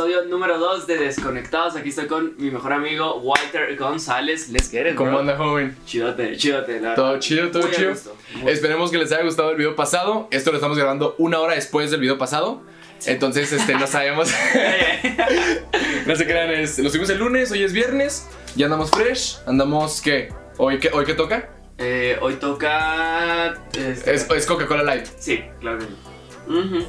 [0.00, 1.76] episodio número 2 de Desconectados.
[1.76, 4.48] Aquí estoy con mi mejor amigo Walter González.
[4.48, 5.18] Les quieres, ¿Cómo bro?
[5.20, 5.76] anda, joven?
[5.84, 6.80] Chidote, chidote.
[6.80, 7.92] la Todo chido, todo Muy chido.
[8.46, 10.26] Esperemos que les haya gustado el video pasado.
[10.30, 12.62] Esto lo estamos grabando una hora después del video pasado.
[13.04, 14.30] Entonces, este, no sabemos.
[16.06, 18.26] no se crean, es, lo subimos el lunes, hoy es viernes.
[18.56, 19.36] Ya andamos fresh.
[19.46, 20.32] Andamos, ¿qué?
[20.56, 21.50] ¿Hoy qué, hoy qué toca?
[21.76, 23.52] Eh, hoy toca.
[23.76, 25.06] este, Es, es Coca-Cola Light.
[25.18, 25.92] Sí, claro que sí.
[26.48, 26.86] Ujú.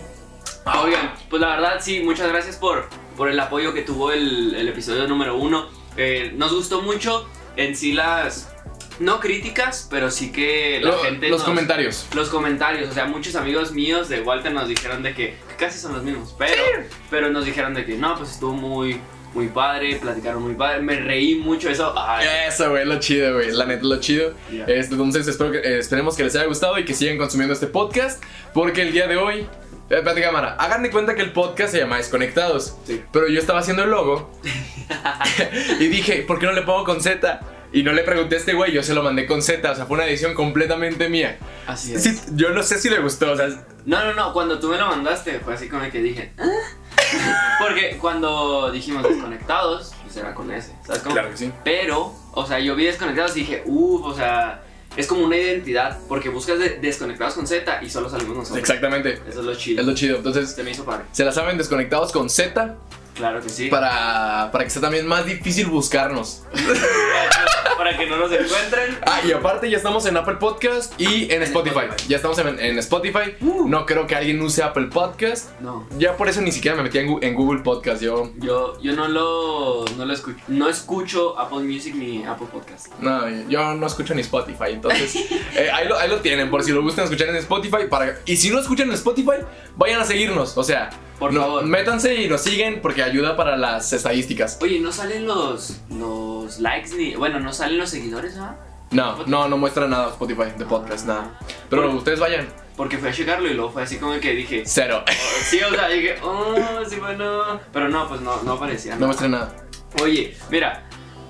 [0.66, 2.86] Oigan, pues la verdad, sí, muchas gracias por,
[3.22, 5.70] por el apoyo que tuvo el, el episodio número uno.
[5.96, 8.52] Eh, nos gustó mucho en sí las.
[9.00, 11.30] No críticas, pero sí que la Lo- gente.
[11.30, 12.08] los nos- comentarios.
[12.16, 15.78] Los comentarios, o sea, muchos amigos míos de Walter nos dijeron de que, que casi
[15.78, 16.64] son los mismos, pero,
[17.12, 19.00] pero nos dijeron de que no, pues estuvo muy,
[19.36, 23.52] muy padre, platicaron muy padre, me reí mucho, eso, ay, Eso, güey, lo chido, güey.
[23.52, 24.34] La neta, lo chido.
[24.52, 24.64] Ya.
[24.66, 27.68] Este, entonces, espero que, eh, esperemos que les haya gustado y que sigan consumiendo este
[27.68, 28.24] podcast.
[28.52, 29.48] Porque el día de hoy.
[29.92, 30.56] Eh, espérate, cámara.
[30.58, 32.78] Hagan de cuenta que el podcast se llama Desconectados.
[32.86, 33.04] Sí.
[33.12, 34.32] Pero yo estaba haciendo el logo.
[35.80, 37.42] y dije, ¿por qué no le pongo con Z?
[37.74, 39.70] Y no le pregunté a este güey, yo se lo mandé con Z.
[39.70, 41.38] O sea, fue una edición completamente mía.
[41.68, 42.04] así es.
[42.04, 43.34] Sí, yo no sé si le gustó.
[43.34, 43.48] O sea,
[43.86, 47.58] No, no, no, cuando tú me lo mandaste fue así como que dije, "Ah".
[47.60, 51.16] porque cuando dijimos desconectados, pues era con ese, ¿sabes cómo?
[51.16, 51.52] claro que sí.
[51.66, 54.62] Pero, o sea, yo vi desconectados y dije, uff, o sea,
[54.98, 58.60] es como una identidad, porque buscas de- desconectados con Z y solo salimos nosotros.
[58.60, 59.20] Exactamente.
[59.28, 59.82] Eso es lo chido.
[59.82, 60.18] Es lo chido.
[60.18, 61.06] Entonces, Se me hizo padre.
[61.12, 62.76] se la saben desconectados con Z
[63.22, 63.68] Claro que sí.
[63.68, 66.42] para, para que sea también más difícil buscarnos.
[67.78, 68.98] Para que no nos encuentren.
[69.08, 71.80] Ah, y aparte ya estamos en Apple Podcast y en Spotify.
[71.80, 72.08] Spotify.
[72.10, 73.36] Ya estamos en, en Spotify.
[73.42, 73.68] Uh.
[73.68, 75.60] No creo que alguien use Apple Podcast.
[75.62, 75.88] No.
[75.98, 78.02] Ya por eso ni siquiera me metí en Google Podcast.
[78.04, 80.40] Yo, Yo, yo no lo, no lo escucho.
[80.48, 82.88] No escucho Apple Music ni Apple Podcast.
[83.00, 84.74] no, yo no escucho ni Spotify.
[84.74, 85.16] Entonces,
[85.56, 86.52] eh, ahí, lo, ahí lo tienen.
[86.52, 87.88] Por si lo gustan escuchar en Spotify.
[87.90, 89.38] Para, y si no escuchan en Spotify,
[89.76, 90.56] vayan a seguirnos.
[90.56, 91.66] O sea, Por no- favor.
[91.66, 94.58] métanse y nos siguen porque ayuda para las estadísticas.
[94.62, 97.16] Oye, ¿no salen los, los likes ni.
[97.16, 98.58] Bueno, no salen los seguidores, ¿ah?
[98.92, 101.40] No, no, no muestra nada Spotify de podcast, nada.
[101.70, 102.48] Pero Por- ustedes vayan.
[102.76, 104.64] Porque fui a checarlo y luego fue así como que dije.
[104.66, 105.06] Cero.
[105.08, 105.12] oh,
[105.50, 106.56] sí, o sea, dije, oh,
[106.90, 107.60] sí, bueno.
[107.72, 108.94] Pero no, pues no, no aparecía.
[108.96, 109.08] No nada.
[109.08, 109.54] muestra nada.
[110.02, 110.84] Oye, mira,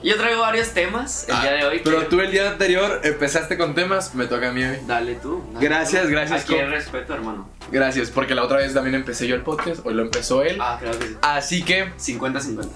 [0.03, 1.77] yo traigo varios temas el día de hoy.
[1.77, 4.77] Ah, Pero tú el día anterior empezaste con temas, me toca a mí hoy.
[4.87, 5.43] Dale tú.
[5.53, 6.09] dale Gracias, tú.
[6.09, 7.49] gracias, Aquí co- respeto, hermano.
[7.71, 10.57] Gracias, porque la otra vez también empecé yo el podcast, hoy lo empezó él.
[10.59, 11.17] Ah, creo que sí.
[11.21, 12.67] Así que, 50-50.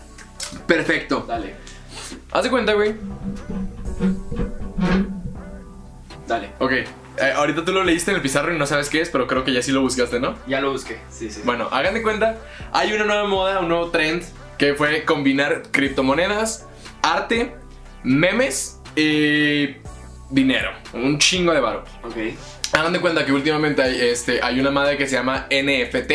[0.68, 1.26] perfecto.
[1.28, 1.56] Dale,
[2.32, 2.96] Haz de cuenta, güey.
[6.28, 6.50] dale.
[6.60, 6.86] Ok, eh,
[7.36, 9.54] ahorita tú lo leíste en el pizarro y no sabes qué es, pero creo que
[9.54, 10.36] ya sí lo buscaste, ¿no?
[10.48, 11.00] Ya lo busqué.
[11.10, 11.42] Sí, sí.
[11.46, 12.38] Bueno, hagan de cuenta,
[12.72, 14.24] hay una nueva moda, un nuevo trend,
[14.58, 16.66] que fue combinar criptomonedas,
[17.02, 17.56] arte,
[18.04, 19.76] memes y
[20.30, 20.72] dinero.
[20.94, 21.84] Un chingo de varo.
[22.04, 22.16] Ok.
[22.74, 26.12] Hagan de cuenta que últimamente hay, este, hay una madre que se llama NFT,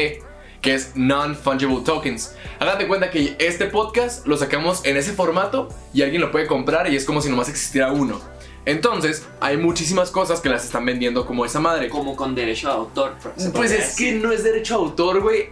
[0.61, 2.35] que es Non-Fungible Tokens.
[2.59, 6.47] Hagan de cuenta que este podcast lo sacamos en ese formato y alguien lo puede
[6.47, 8.21] comprar y es como si nomás existiera uno.
[8.67, 11.89] Entonces, hay muchísimas cosas que las están vendiendo como esa madre.
[11.89, 13.17] Como con derecho de autor.
[13.55, 15.49] Pues es que no es derecho a autor, güey.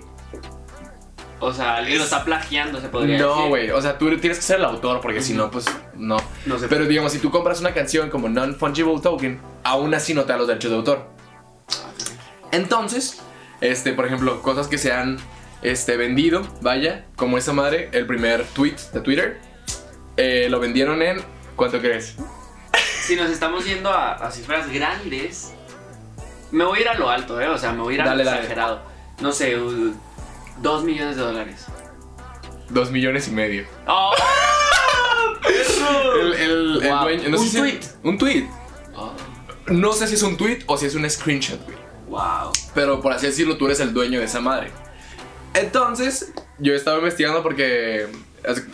[1.40, 3.48] O sea, alguien lo está plagiando, se podría No, decir.
[3.48, 3.70] güey.
[3.70, 6.16] O sea, tú tienes que ser el autor porque si no, pues no.
[6.46, 6.66] No sé.
[6.68, 10.38] Pero digamos, si tú compras una canción como Non-Fungible Token, aún así no te da
[10.38, 11.06] los derechos de autor.
[12.50, 13.20] Entonces,
[13.60, 15.18] este, por ejemplo, cosas que se han
[15.62, 19.40] este, vendido, vaya, como esa madre, el primer tweet de Twitter,
[20.16, 21.20] eh, lo vendieron en.
[21.56, 22.16] ¿Cuánto crees?
[23.02, 25.52] Si nos estamos yendo a, a cifras grandes,
[26.50, 27.48] me voy a ir a lo alto, ¿eh?
[27.48, 28.38] O sea, me voy a ir a lo dale.
[28.40, 28.82] exagerado.
[29.20, 29.56] No sé,
[30.62, 31.66] dos millones de dólares.
[32.70, 33.64] Dos millones y medio.
[33.86, 34.12] ¡Oh!
[36.20, 37.02] El, el- el Wow.
[37.02, 37.28] dueño.
[37.30, 37.80] no sé Un si- tweet.
[38.02, 38.46] Un tweet.
[38.94, 39.12] Oh,
[39.68, 41.76] No sé si es un tweet o si es un screenshot, güey.
[42.08, 42.52] wow.
[42.74, 44.70] Pero por así decirlo, tú eres el dueño de esa madre.
[45.54, 48.06] Entonces, yo estaba investigando porque,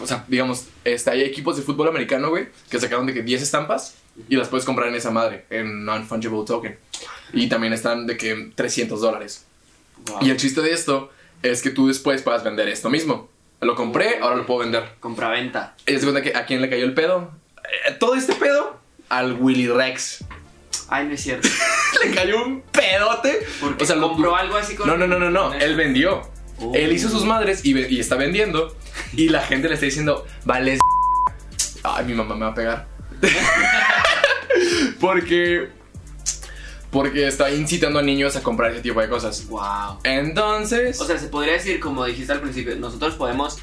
[0.01, 3.43] o sea, digamos, este, hay equipos de fútbol americano, güey, que sacaron de que 10
[3.43, 3.95] estampas
[4.29, 6.77] y las puedes comprar en esa madre, en non-fungible token.
[7.33, 9.45] Y también están de que 300 dólares.
[10.07, 10.19] wow.
[10.23, 11.11] Y el chiste de esto
[11.45, 13.29] es que tú después puedas vender esto mismo.
[13.61, 14.85] Lo compré, ahora lo puedo vender.
[15.01, 15.75] Compraventa.
[15.87, 17.31] Y se cuenta que a quién le cayó el pedo.
[17.89, 20.25] Eh, Todo este pedo al Willy Rex.
[20.89, 21.49] Ay, no es cierto.
[22.05, 23.47] le cayó un pedote.
[23.61, 24.87] Porque O sea, lo- compró algo así con.
[24.87, 25.51] No, no, no, no, no.
[25.51, 26.23] con Él vendió.
[26.59, 26.73] Oh.
[26.75, 28.77] Él hizo sus madres y, ve- y está vendiendo.
[29.17, 30.79] Y la gente le está diciendo, vale.
[31.85, 32.87] Ay, mi mamá me va a pegar.
[35.01, 35.69] porque.
[36.95, 39.47] Porque está incitando a niños a comprar ese tipo de cosas.
[39.49, 39.99] Wow.
[40.05, 40.99] Entonces.
[41.01, 43.59] O sea, se podría decir, como dijiste al principio, nosotros podemos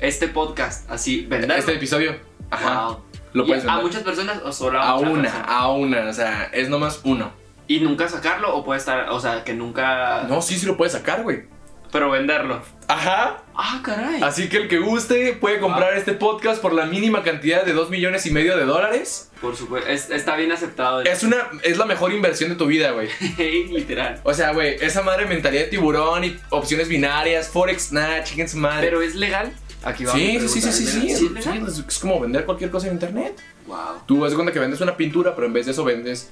[0.00, 1.58] este podcast así vender.
[1.58, 2.16] este episodio.
[2.50, 2.86] Ajá.
[2.88, 2.98] Wow.
[3.34, 3.84] Lo ¿Y puedes a vender.
[3.84, 5.46] muchas personas o solo a, A una, personas?
[5.48, 6.08] a una.
[6.10, 7.30] O sea, es nomás uno.
[7.68, 10.24] Y nunca sacarlo o puede estar, o sea, que nunca.
[10.28, 11.44] No, sí, sí lo puedes sacar, güey.
[11.92, 12.62] Pero venderlo.
[12.88, 13.42] Ajá.
[13.54, 14.22] Ah, caray.
[14.22, 17.90] Así que el que guste puede comprar este podcast por la mínima cantidad de 2
[17.90, 19.30] millones y medio de dólares.
[19.42, 21.02] Por supuesto, es- está bien aceptado.
[21.02, 23.08] Es una es la mejor inversión de tu vida, güey.
[23.70, 24.20] Literal.
[24.24, 28.86] O sea, güey, esa madre mentalidad de tiburón y opciones binarias, forex, nada, chicken madre.
[28.88, 29.52] Pero es legal.
[29.84, 30.12] Aquí va.
[30.12, 30.98] sí, sí, sí, sí, sí, pregunta.
[30.98, 33.38] sí, ¿Sí sí, es es, es como vender cualquier cosa en internet.
[33.66, 33.76] Wow.
[34.06, 36.30] Tú das cuenta que vendes una pintura, pero en vez de eso vendes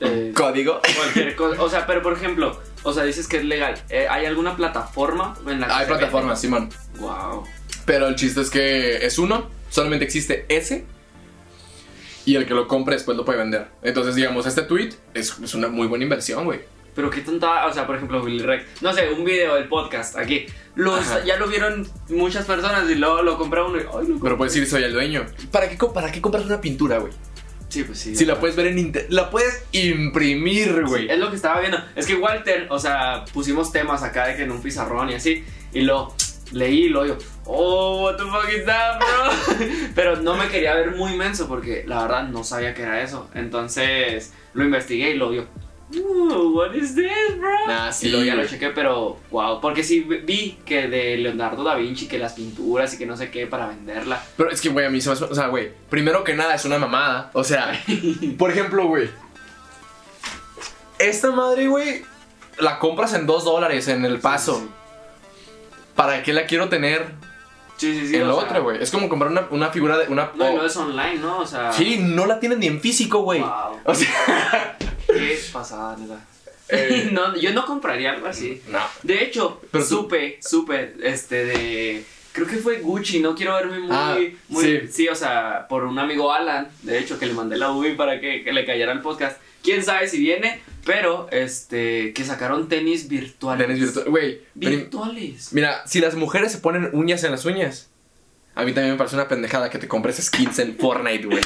[0.00, 0.80] Eh, código.
[0.96, 1.62] cualquier cosa.
[1.62, 3.74] O sea, pero por ejemplo, o sea, dices que es legal.
[3.88, 6.70] Eh, ¿Hay alguna plataforma en la que Hay se plataformas, Simón.
[6.98, 7.44] Wow.
[7.84, 10.84] Pero el chiste es que es uno, solamente existe ese.
[12.24, 13.68] Y el que lo compre después lo puede vender.
[13.82, 16.60] Entonces, digamos, este tweet es, es una muy buena inversión, güey.
[16.94, 18.82] Pero qué tonta, o sea, por ejemplo, Willy Rex.
[18.82, 20.46] No sé, un video del podcast aquí.
[20.74, 21.24] Los, Ajá.
[21.24, 23.82] ya lo vieron muchas personas y luego lo compra uno y.
[23.82, 25.24] Ay, lo Pero puedes decir, soy el dueño.
[25.52, 27.12] ¿Para qué, para qué compras una pintura, güey?
[27.68, 28.16] Sí, pues sí.
[28.16, 31.02] Si la puedes ver en internet, la puedes imprimir, güey.
[31.02, 31.78] Sí, es lo que estaba viendo.
[31.94, 35.44] Es que Walter, o sea, pusimos temas acá de que en un pizarrón y así.
[35.72, 36.14] Y lo
[36.52, 39.66] leí y lo yo, oh, what the fuck is that, bro?
[39.94, 43.28] Pero no me quería ver muy menso porque la verdad no sabía que era eso.
[43.34, 45.46] Entonces lo investigué y lo vio.
[45.96, 47.66] "Ooh, what is this, bro?
[47.66, 51.64] Nah, sí, y luego ya lo chequé, pero wow, porque sí vi que de Leonardo
[51.64, 54.22] da Vinci, que las pinturas y que no sé qué para venderla.
[54.36, 56.54] Pero es que, güey, a mí se me hace- O sea, güey, primero que nada
[56.54, 57.30] es una mamada.
[57.32, 57.72] O sea,
[58.38, 59.08] por ejemplo, güey.
[60.98, 62.02] Esta madre, güey,
[62.58, 64.56] la compras en dos dólares en el paso.
[64.58, 64.70] Sí, sí,
[65.94, 67.06] ¿Para qué la quiero tener
[67.76, 68.16] Sí, sí, sí.
[68.16, 68.82] en lo sea, otro, güey?
[68.82, 70.32] Es como comprar una, una figura de una.
[70.34, 71.38] No, oh, no es online, ¿no?
[71.38, 71.72] O sea.
[71.72, 73.40] Sí, no la tienen ni en físico, güey.
[73.40, 73.78] Wow.
[73.84, 74.76] O sea.
[75.08, 76.24] Qué pasada, neta.
[76.68, 78.62] eh, no, yo no compraría algo así.
[78.68, 78.80] no.
[79.02, 82.04] De hecho, Pero tú- supe, supe, este, de...
[82.32, 83.88] Creo que fue Gucci, no quiero verme muy...
[83.90, 84.16] Ah,
[84.48, 85.08] muy sí.
[85.08, 88.44] o sea, por un amigo Alan, de hecho, que le mandé la UBI para que,
[88.44, 89.40] que le cayera el podcast.
[89.62, 93.66] Quién sabe si viene, pero, este, que sacaron tenis virtuales.
[93.66, 94.04] Tenis.
[94.04, 95.52] Güey, prim- Virtuales.
[95.52, 97.90] mira, si las mujeres se ponen uñas en las uñas.
[98.58, 101.40] A mí también me parece una pendejada que te compres skins en Fortnite, güey.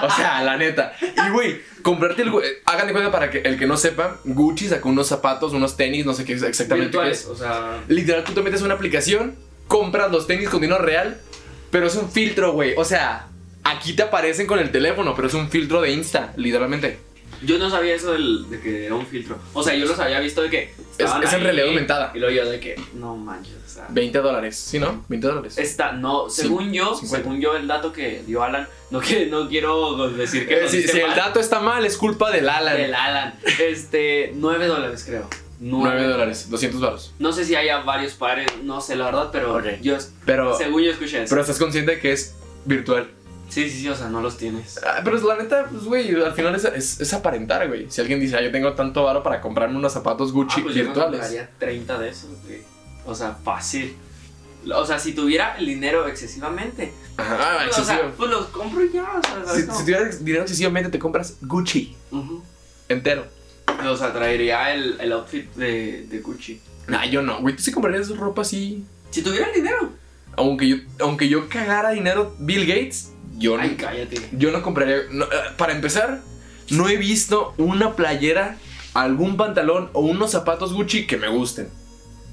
[0.00, 0.92] O sea, la neta.
[1.02, 2.30] Y, güey, comprarte el...
[2.66, 6.06] Hagan de cuenta para que el que no sepa, Gucci sacó unos zapatos, unos tenis,
[6.06, 7.26] no sé qué exactamente qué es.
[7.26, 7.80] o sea...
[7.88, 9.34] Literal, tú te metes una aplicación,
[9.66, 11.20] compras los tenis con dinero real,
[11.72, 12.74] pero es un filtro, güey.
[12.76, 13.26] O sea,
[13.64, 17.00] aquí te aparecen con el teléfono, pero es un filtro de Insta, literalmente.
[17.44, 19.38] Yo no sabía eso del, de que era un filtro.
[19.52, 20.74] O sea, yo los había visto de que...
[20.98, 22.12] estaban es en realidad aumentada.
[22.14, 23.86] Y luego yo de que, no manches, o sea...
[23.88, 25.04] 20 dólares, ¿sí, no?
[25.08, 25.58] 20 dólares.
[25.58, 27.16] Está, no, según yo, 50.
[27.16, 31.00] según yo el dato que dio Alan, no, que, no quiero decir que Eh, si
[31.00, 32.76] el dato está mal, es culpa del Alan.
[32.76, 35.28] del Alan, este, 9 dólares creo.
[35.60, 37.12] 9 dólares, 200 dólares.
[37.20, 39.96] No sé si haya varios pares, no sé la verdad, pero yo,
[40.26, 41.30] Pero, según yo escuché eso.
[41.30, 42.34] pero estás consciente de que es
[42.64, 43.08] virtual.
[43.52, 44.80] Sí, sí, sí, o sea, no los tienes.
[44.84, 47.90] Ah, pero la neta, pues, güey, al final es, es, es aparentar, güey.
[47.90, 50.74] Si alguien dice, ah, yo tengo tanto varo para comprarme unos zapatos Gucci Ah, pues
[50.74, 51.20] yo me virtuales.
[51.20, 52.62] compraría 30 de esos, güey.
[53.04, 53.96] O sea, fácil.
[54.74, 58.92] O sea, si tuviera el dinero excesivamente, Ajá, pues, o sea, pues los compro y
[58.92, 61.96] ya, o sea, ¿sabes Si, si tuvieras dinero excesivamente, te compras Gucci
[62.88, 63.26] entero.
[63.86, 66.60] O sea, traería el, el outfit de, de Gucci.
[66.86, 67.56] Nah, yo no, güey.
[67.56, 68.84] Tú sí comprarías ropa así.
[69.10, 69.92] Si tuviera el dinero.
[70.36, 74.20] Aunque yo, aunque yo cagara dinero Bill Gates, yo no, Ay, cállate.
[74.32, 74.96] yo no compraría.
[75.10, 76.20] no, eh, para empezar,
[76.70, 78.56] no he visto una playera,
[78.94, 81.68] algún pantalón o unos zapatos Gucci que me gusten.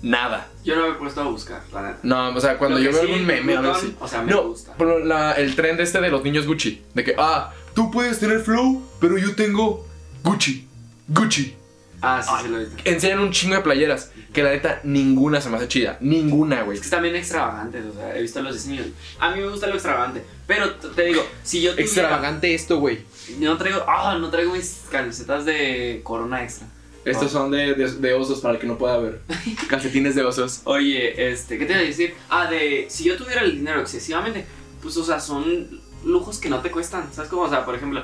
[0.01, 0.47] Nada.
[0.63, 1.99] Yo no me he puesto a buscar, la neta.
[2.03, 3.95] No, o sea, cuando yo veo sí, algún meme, Vuitton, así.
[3.99, 4.73] O sea, me No, gusta.
[4.77, 6.81] pero la- el trend este de los niños Gucci.
[6.93, 9.85] De que, ah, tú puedes tener flow, pero yo tengo
[10.23, 10.67] Gucci.
[11.09, 11.55] Gucci.
[12.01, 12.81] Ah, sí, sí lo he visto.
[12.85, 14.11] Enseñan un chingo de playeras.
[14.33, 15.97] Que la neta, ninguna se me hace chida.
[16.01, 16.75] Ninguna, güey.
[16.75, 18.87] Es que están bien extravagantes, o sea, he visto los diseños.
[19.19, 20.23] A mí me gusta lo extravagante.
[20.45, 21.85] Pero te digo, si yo tuviera.
[21.85, 22.99] Extravagante esto, güey.
[23.39, 23.83] No traigo.
[23.87, 26.67] Ah, no traigo mis camisetas de Corona Extra.
[27.05, 29.21] Estos son de, de- de osos para el que no pueda ver.
[29.69, 30.61] Calcetines de osos.
[30.65, 32.13] Oye, este, ¿qué te iba a decir?
[32.29, 32.85] Ah, de.
[32.89, 34.45] Si yo tuviera el dinero excesivamente,
[34.81, 37.11] pues, o sea, son lujos que no te cuestan.
[37.11, 37.43] ¿Sabes cómo?
[37.43, 38.03] O sea, por ejemplo,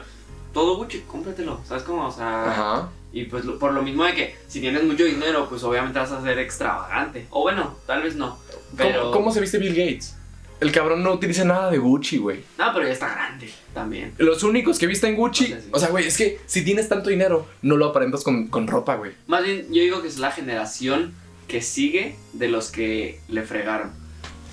[0.53, 1.61] todo Gucci, cómpratelo.
[1.67, 2.07] ¿Sabes cómo?
[2.07, 2.49] O sea.
[2.51, 2.89] Ajá.
[3.15, 6.11] Y pues lo- por lo mismo de que si tienes mucho dinero, pues obviamente vas
[6.11, 7.27] a ser extravagante.
[7.29, 8.37] O bueno, tal vez no.
[8.75, 8.99] Pero.
[9.03, 10.15] ¿Cómo, cómo se viste Bill Gates?
[10.59, 12.41] El cabrón no utiliza nada de Gucci, güey.
[12.57, 14.13] No, pero ya está grande también.
[14.17, 15.45] Los únicos que visten Gucci.
[15.45, 15.67] O sea, sí.
[15.71, 18.95] O sea, güey, es que si tienes tanto dinero, no lo aparentas con, con ropa,
[18.95, 19.13] güey.
[19.27, 21.13] Más bien, yo digo que es la generación
[21.47, 23.91] que sigue de los que le fregaron.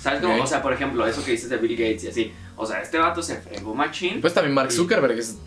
[0.01, 0.35] ¿Sabes cómo?
[0.35, 0.41] Ok.
[0.43, 2.33] O sea, por ejemplo, eso que dices de Bill Gates y así.
[2.55, 4.21] O sea, este vato se fregó machín.
[4.21, 4.71] Pues también Mark.
[4.71, 5.37] Zuckerberg es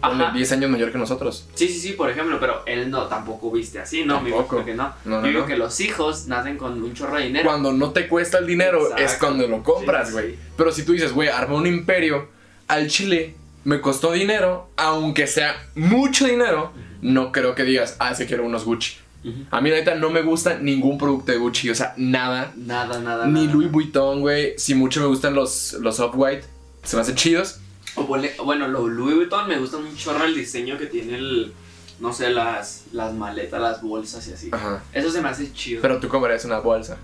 [0.00, 0.32] Ajá.
[0.34, 1.46] 10 años mayor que nosotros.
[1.54, 4.14] Sí, sí, sí, por ejemplo, pero él no tampoco viste así, ¿no?
[4.16, 4.56] Tampoco.
[4.56, 4.94] imagino que no.
[5.04, 5.46] No, no, yo digo no.
[5.46, 7.48] que los hijos nacen con un chorro de dinero.
[7.48, 9.26] Cuando no te cuesta el dinero es Exacto.
[9.26, 10.30] cuando lo compras, Sí, güey.
[10.32, 10.38] sí.
[10.56, 12.28] Pero si tú dices, güey, armé un imperio
[12.66, 18.18] al Chile, me costó dinero, aunque sea mucho dinero, no creo que digas, ah, es
[18.18, 18.96] que quiero unos Gucci.
[19.24, 19.44] Ujú.
[19.52, 21.70] A mí, la neta, no me gusta ningún producto de Gucci.
[21.70, 22.52] O sea, nada.
[22.56, 23.26] Nada, nada.
[23.26, 23.54] Ni nada.
[23.54, 24.54] Louis Vuitton, güey.
[24.58, 26.42] Si mucho me gustan los, los Off-White.
[26.82, 27.60] Se me hacen chidos.
[27.96, 31.52] O ponle- bueno, lo Louis Vuitton me gusta un chorro el diseño que tiene el.
[32.00, 34.48] No sé, las, las maletas, las bolsas y así.
[34.50, 34.82] Ajá.
[34.92, 35.82] Eso se me hace chido.
[35.82, 36.96] Pero tú comprarías una bolsa.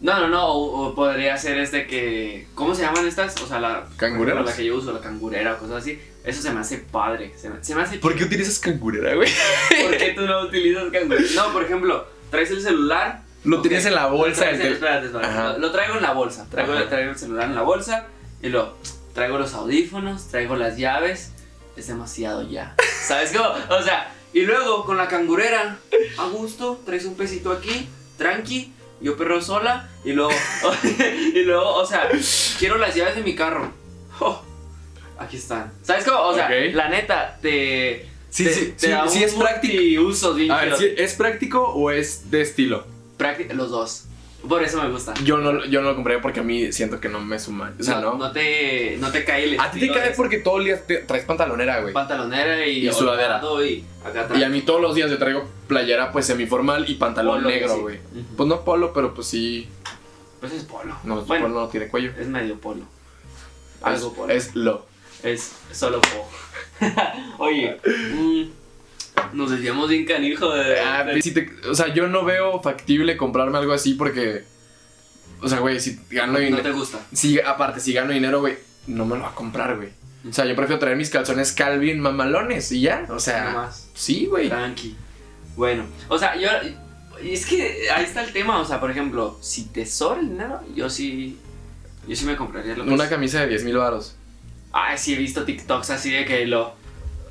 [0.00, 0.46] No, no, no.
[0.46, 2.48] O, o podría ser este que.
[2.54, 3.40] ¿Cómo se llaman estas?
[3.42, 3.86] O sea, la.
[3.96, 6.00] Ejemplo, La que yo uso, la cangurera o cosas así.
[6.24, 7.32] Eso se me hace padre.
[7.36, 9.28] Se me, se me hace ¿Por qué utilizas cangurera, güey?
[9.82, 11.22] ¿Por qué tú no utilizas cangurera?
[11.36, 13.22] No, por ejemplo, traes el celular.
[13.44, 14.40] Lo ok, tienes en la bolsa.
[14.42, 15.52] Traes el el- tel- espérate, espérate.
[15.52, 16.46] Lo, lo traigo en la bolsa.
[16.50, 18.06] Traigo, traigo el celular en la bolsa.
[18.42, 18.76] Y lo
[19.14, 21.32] traigo los audífonos, traigo las llaves.
[21.76, 22.74] Es demasiado ya.
[23.06, 23.48] ¿Sabes cómo?
[23.70, 25.78] O sea, y luego con la cangurera,
[26.18, 27.88] a gusto, traes un pesito aquí,
[28.18, 28.72] tranqui.
[29.00, 29.88] Yo perro sola.
[30.04, 30.30] Y luego,
[31.34, 32.08] y luego, o sea,
[32.58, 33.72] quiero las llaves de mi carro.
[34.20, 34.42] Oh,
[35.18, 35.72] aquí están.
[35.82, 36.18] ¿Sabes cómo?
[36.20, 38.06] O sea, la neta, te.
[38.28, 39.74] Sí, te- sí, te sí, da sí un es práctico.
[39.74, 40.78] multiusos bien A ver, chido.
[40.78, 42.84] ¿sí ¿es práctico o es de estilo?
[43.18, 44.04] Prácti- los dos.
[44.48, 45.12] Por eso me gusta.
[45.22, 47.72] Yo no, yo no lo compré porque a mí siento que no me suma.
[47.78, 48.16] O sea, no.
[48.16, 50.98] no te, no te cae el a ti te cae porque todo el día te
[50.98, 51.92] traes pantalonera, güey.
[51.92, 53.40] pantalonera y, Y sudadera.
[53.62, 54.38] Y acá atrás.
[54.38, 57.74] Y a mí todos los días yo traigo playera pues semiformal y pantalón Polo, negro,
[57.74, 57.80] sí.
[57.80, 57.98] güey.
[58.36, 59.68] Pues no polo, pero pues sí.
[60.40, 60.96] Pues es polo.
[61.04, 62.12] No, bueno, polo no tiene cuello.
[62.18, 62.84] es medio polo.
[63.80, 64.32] Es, Algo polo.
[64.32, 64.86] es lo.
[65.22, 66.28] Es solo po.
[67.44, 68.44] Oye, mm,
[69.32, 70.80] nos desviamos bien canijo de.
[70.80, 74.44] Ah, de- si te- o sea, yo no veo factible comprarme algo así porque.
[75.42, 76.62] O sea, güey, si gano no dinero.
[76.62, 76.98] te gusta.
[77.12, 79.88] Si, aparte, si gano dinero, güey, no me lo va a comprar, güey.
[80.28, 83.06] O sea, yo prefiero traer mis calzones Calvin mamalones y ya.
[83.08, 83.88] O sea, Nomás.
[83.94, 84.48] sí, güey.
[84.50, 84.94] Tranqui.
[85.56, 86.48] Bueno, o sea, yo.
[87.22, 88.60] Es que ahí está el tema.
[88.60, 91.38] O sea, por ejemplo, si te sobra el dinero, yo sí.
[92.08, 94.16] Yo sí me compraría lo que Una es- camisa de 10 mil baros.
[94.72, 96.74] Ay, sí, he visto TikToks así de que lo.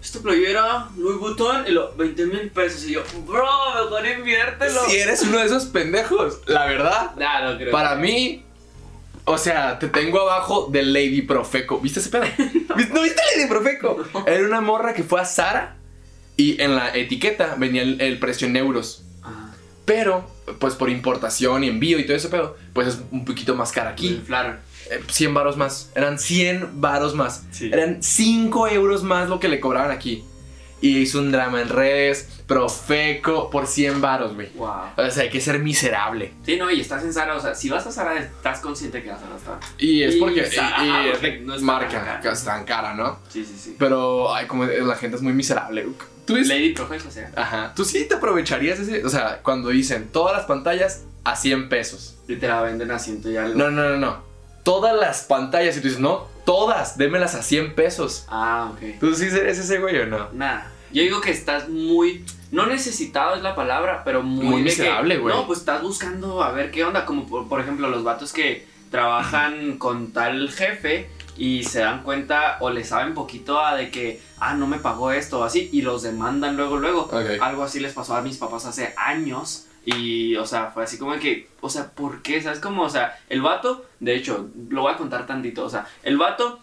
[0.02, 2.86] Esta playera, Louis Vuitton, y lo 20 mil pesos.
[2.86, 3.46] Y yo, bro,
[3.84, 4.82] mejor inviértelo.
[4.88, 7.72] Si eres uno de esos pendejos, la verdad, Nah, no creo.
[7.72, 8.44] para mí,
[9.26, 11.80] o sea, te tengo abajo de Lady Profeco.
[11.80, 12.24] ¿Viste ese pedo?
[12.78, 14.04] ¿Viste- ¿No viste Lady Profeco?
[14.26, 15.76] Era una morra que fue a Sara
[16.38, 19.04] y en la etiqueta venía el, el precio en euros.
[19.22, 19.52] Ah,
[19.84, 20.30] Pero,
[20.60, 23.90] pues por importación y envío y todo ese pedo, pues es un poquito más cara
[23.90, 24.08] aquí.
[24.08, 24.60] inflaron.
[24.90, 25.92] Eh, 100 varos más.
[25.96, 27.44] Eran 100 varos más.
[27.52, 27.70] Sí.
[27.72, 30.24] Eran 5 euros más lo que le cobraban aquí.
[30.82, 34.48] Y hizo un drama en redes, Profeco, por 100 varos, güey.
[34.56, 34.70] Wow.
[34.98, 36.32] O sea, hay que ser miserable.
[36.46, 37.36] Sí, no, y estás en Sara.
[37.36, 39.60] O sea, si vas a Sara, estás consciente que vas a gastar.
[39.78, 42.34] Y es Y porque, Zara, y- y ajá, es porque no está tan marca, cara.
[42.46, 43.20] tan cara, ¿no?
[43.28, 43.76] Sí, sí, sí.
[43.78, 45.86] Pero, ay, como la gente es muy miserable.
[46.26, 46.48] ¿Tú ves?
[46.48, 47.30] Lady Profeco, o sea.
[47.36, 47.74] Ajá.
[47.76, 49.04] ¿Tú sí te aprovecharías ese?
[49.06, 52.18] O sea, cuando dicen todas las pantallas a 100 pesos.
[52.28, 53.58] Y te la venden a ciento y algo.
[53.58, 54.29] No, no, no, no.
[54.64, 55.78] Todas las pantallas.
[55.78, 58.26] Y tú dices, no, todas, démelas a 100 pesos.
[58.28, 59.00] Ah, ok.
[59.00, 60.30] ¿Tú sí eres ese güey o no?
[60.34, 60.72] Nada.
[60.92, 62.26] Yo digo que estás muy.
[62.52, 64.46] No necesitado es la palabra, pero muy.
[64.46, 65.36] Muy miserable, güey.
[65.36, 67.06] No, pues estás buscando a ver qué onda.
[67.06, 72.58] Como por, por ejemplo, los vatos que trabajan con tal jefe y se dan cuenta
[72.60, 75.82] o le saben poquito a de que, ah, no me pagó esto o así, y
[75.82, 77.10] los demandan luego, luego.
[77.42, 79.66] Algo así les pasó a mis papás hace años.
[79.96, 82.42] Y, o sea, fue así como que, o sea, ¿por qué?
[82.42, 82.84] ¿Sabes cómo?
[82.84, 85.66] O sea, el vato, de hecho, lo voy a contar tantito.
[85.66, 86.60] O sea, el vato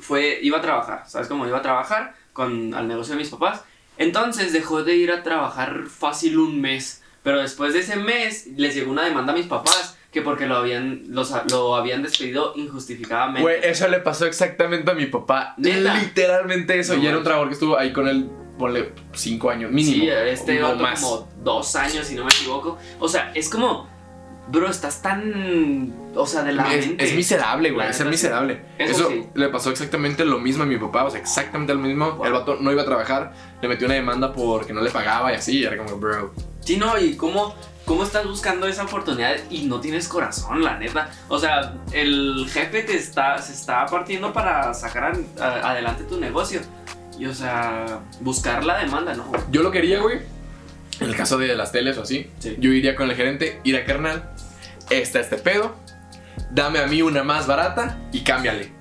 [0.00, 1.46] fue, iba a trabajar, ¿sabes cómo?
[1.46, 3.62] Iba a trabajar con, al negocio de mis papás.
[3.96, 7.02] Entonces dejó de ir a trabajar fácil un mes.
[7.22, 10.56] Pero después de ese mes les llegó una demanda a mis papás que porque lo
[10.56, 13.42] habían, los, lo habían despedido injustificadamente.
[13.42, 15.54] Güey, eso le pasó exactamente a mi papá.
[15.58, 15.94] ¿Neta?
[15.94, 16.96] Literalmente eso.
[16.96, 20.02] No y era un trabajador que estuvo ahí con él, ponle 5 años mínimo.
[20.04, 21.00] Sí, este o vato más.
[21.00, 22.76] como dos años, si no me equivoco.
[22.98, 23.88] O sea, es como,
[24.50, 27.04] bro, estás tan, o sea, de la Es, mente.
[27.04, 27.88] es miserable, güey.
[27.88, 28.62] Es miserable.
[28.78, 29.26] Eso Eso, sí.
[29.34, 31.04] le pasó exactamente lo mismo a mi papá.
[31.04, 32.12] O sea, exactamente lo mismo.
[32.12, 32.26] Wow.
[32.26, 33.32] El vato no iba a trabajar.
[33.62, 35.58] Le metió una demanda porque no le pagaba y así.
[35.60, 36.32] y Era como, bro.
[36.60, 37.54] Sí, no, y cómo,
[37.86, 41.10] cómo estás buscando esa oportunidad y no tienes corazón, la neta.
[41.28, 46.18] O sea, el jefe te está, se está partiendo para sacar a- a- adelante tu
[46.20, 46.60] negocio.
[47.18, 49.32] Y, o sea, buscar la demanda, ¿no?
[49.50, 50.20] Yo lo quería, güey.
[51.00, 52.30] En el caso de las teles o así.
[52.38, 52.56] Sí.
[52.58, 54.30] Yo iría con el gerente, ir a carnal.
[54.90, 55.76] Está este pedo.
[56.50, 58.72] Dame a mí una más barata y cámbiale.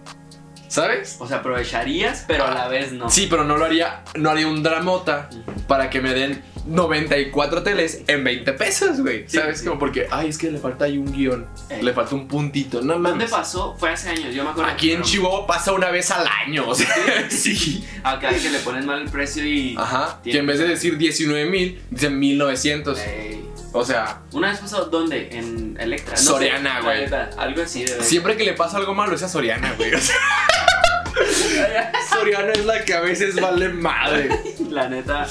[0.67, 1.17] ¿Sabes?
[1.19, 3.09] O sea, aprovecharías, pero a la vez no.
[3.09, 5.29] Sí, pero no lo haría, no haría un dramota
[5.67, 9.25] para que me den 94 teles en 20 pesos, güey.
[9.27, 9.59] Sí, ¿Sabes?
[9.59, 9.65] sí.
[9.65, 11.79] Como porque, ay, es que le falta ahí un guion, Eh.
[11.81, 12.81] le falta un puntito.
[12.81, 13.75] No ¿Dónde pasó?
[13.79, 14.71] Fue hace años, yo me acuerdo.
[14.71, 16.87] Aquí en Chihuahua pasa una vez al año, o sea,
[17.29, 17.85] sí.
[18.03, 19.75] Acá que le ponen mal el precio y.
[19.77, 20.19] Ajá.
[20.23, 22.99] Que en vez de decir 19 mil, dicen 1900.
[22.99, 23.43] Ey.
[23.73, 25.29] O sea, Una vez pasó, ¿dónde?
[25.31, 26.15] En Electra.
[26.15, 27.05] No Soriana, güey.
[27.37, 28.01] Algo así de.
[28.03, 29.93] siempre que le pasa algo malo es a Soriana, güey.
[29.93, 30.15] O sea,
[32.09, 34.29] Soriana es la que a veces vale madre.
[34.69, 35.27] La neta.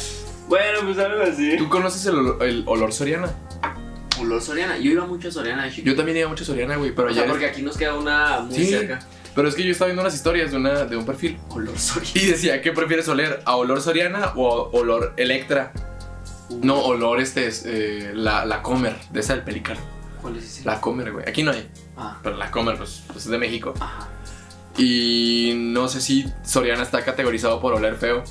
[0.49, 1.57] Bueno, pues algo así.
[1.57, 3.29] ¿Tú conoces el, olo- el olor Soriana?
[4.21, 4.79] Olor Soriana.
[4.79, 5.87] Yo iba mucho a Soriana de chico.
[5.87, 7.29] Yo también iba mucho a Soriana, güey, pero O sea, ya...
[7.29, 8.67] porque aquí nos queda una muy Sí.
[8.67, 9.01] cerca.
[9.35, 12.11] Pero es que yo estaba viendo unas historias de, una, de un perfil Olor Soriana.
[12.15, 13.43] y decía, ¿qué prefieres oler?
[13.45, 15.73] ¿A olor Soriana o a olor Electra?
[16.63, 19.77] No, olor este es eh, la, la Comer, de esa del Pelican.
[20.23, 20.65] ¿Cuál es ese?
[20.65, 21.29] La Comer, güey.
[21.29, 23.75] Aquí no hay, Ah, pero la Comer, pues, pues es de México.
[23.81, 24.09] ajá.
[24.79, 28.23] Y no sé si Soriana está categorizado por oler feo.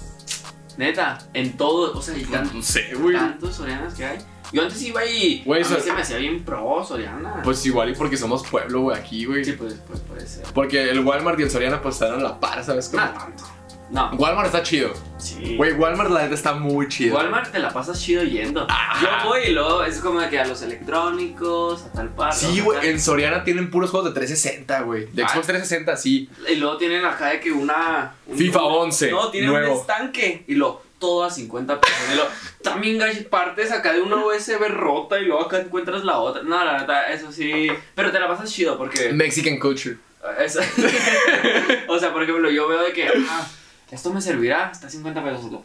[0.77, 3.15] Neta, en todo, o sea, hay tan- No sé, güey.
[3.15, 4.17] tantos Sorianas que hay.
[4.53, 7.41] Yo antes iba y Güey, a mí se me hacía bien pro Soriana.
[7.43, 9.43] Pues igual y porque somos pueblo, güey, aquí, güey.
[9.43, 10.45] sí, pues, pues puede ser.
[10.53, 12.89] Porque el Walmart y el Soriana pues están a la par, ¿sabes?
[12.89, 13.03] cómo?
[13.03, 13.43] No tanto.
[13.91, 14.93] No, Walmart está chido.
[15.19, 15.55] sí.
[15.57, 17.15] Güey, Walmart la neta está muy chido.
[17.15, 18.65] Walmart te la pasas chido yendo.
[18.69, 18.99] Ajá.
[19.23, 22.33] Yo voy y luego es como de que a los electrónicos, a tal par.
[22.33, 25.05] Sí, güey, en Soriana tienen puros juegos de 360, güey.
[25.11, 25.29] De Ah.
[25.29, 26.29] Xbox 360, sí.
[26.51, 28.13] Y luego tienen acá de que una.
[28.25, 29.73] un- FIFA 11, No, tienen nuevo.
[29.75, 30.43] un estanque.
[30.47, 31.97] Y lo todo a 50 pesos.
[32.11, 32.23] Y lo
[32.63, 32.99] también
[33.29, 36.41] partes acá de una USB rota y luego acá encuentras la otra.
[36.41, 37.67] No, la verdad, eso sí.
[37.93, 39.13] Pero te la pasas chido porque.
[39.13, 39.97] Mexican culture.
[40.39, 40.59] Eso-
[41.87, 43.07] o sea, por ejemplo, yo veo de que.
[43.29, 43.45] Ah,
[43.91, 44.69] esto me servirá.
[44.71, 45.51] Está a 50 pesos.
[45.51, 45.63] Lo-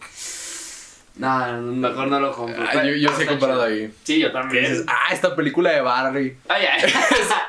[1.17, 2.62] No, mejor no lo compro.
[2.62, 3.93] Ah, yo yo sí he comprado ahí.
[4.05, 4.65] Sí, yo también.
[4.65, 5.81] dices, ah, esta película de.
[6.49, 6.93] Ay, ay.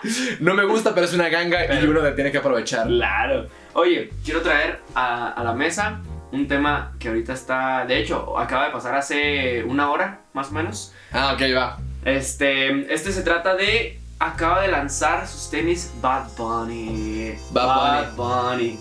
[0.39, 2.87] No me gusta, pero es una ganga y uno le tiene que aprovechar.
[2.87, 3.47] Claro.
[3.73, 6.01] Oye, quiero traer a, a la mesa
[6.31, 10.53] un tema que ahorita está, de hecho, acaba de pasar hace una hora, más o
[10.53, 10.93] menos.
[11.11, 11.77] Ah, ok, va.
[12.03, 17.35] Este, este se trata de, acaba de lanzar sus tenis Bad Bunny.
[17.51, 18.79] Bad Bunny.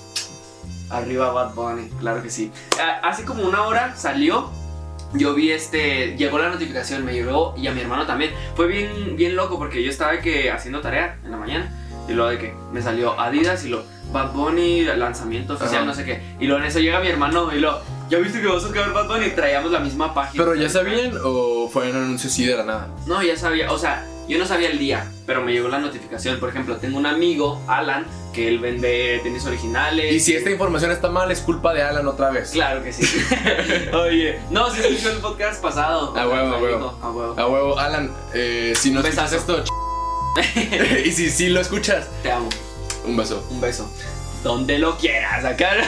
[0.91, 2.51] Arriba Bad Bunny, claro que sí.
[2.81, 4.51] Ah, Hace como una hora salió.
[5.13, 8.33] Yo vi este, llegó la notificación, me llegó y a mi hermano también.
[8.55, 11.73] Fue bien, bien loco porque yo estaba que haciendo tarea en la mañana
[12.09, 13.83] y luego de que me salió Adidas y lo
[14.13, 15.85] Bad Bunny, lanzamiento oficial, Ajá.
[15.87, 16.21] no sé qué.
[16.39, 18.93] Y luego en eso llega mi hermano y lo, ¿ya viste que vas a sacar
[18.93, 19.27] Bad Bunny?
[19.27, 20.45] Y traíamos la misma página.
[20.45, 22.89] ¿Pero ya sabían o fue un anuncio así de la nada?
[23.07, 26.39] No, ya sabía, o sea, yo no sabía el día, pero me llegó la notificación.
[26.41, 30.13] Por ejemplo, tengo un amigo, Alan, que él vende tenis originales.
[30.15, 32.51] Y si esta información está mal, es culpa de Alan otra vez.
[32.51, 33.05] Claro que sí.
[33.93, 36.17] Oye, no, si escuchó el podcast pasado.
[36.17, 36.99] A huevo, a huevo.
[37.03, 37.35] A huevo.
[37.41, 39.65] A huevo, Alan, eh, si no escuchas esto,
[41.05, 42.49] y si sí lo escuchas, Te amo.
[43.05, 43.45] un beso.
[43.51, 43.91] Un beso.
[44.45, 45.83] Donde lo quieras sacar.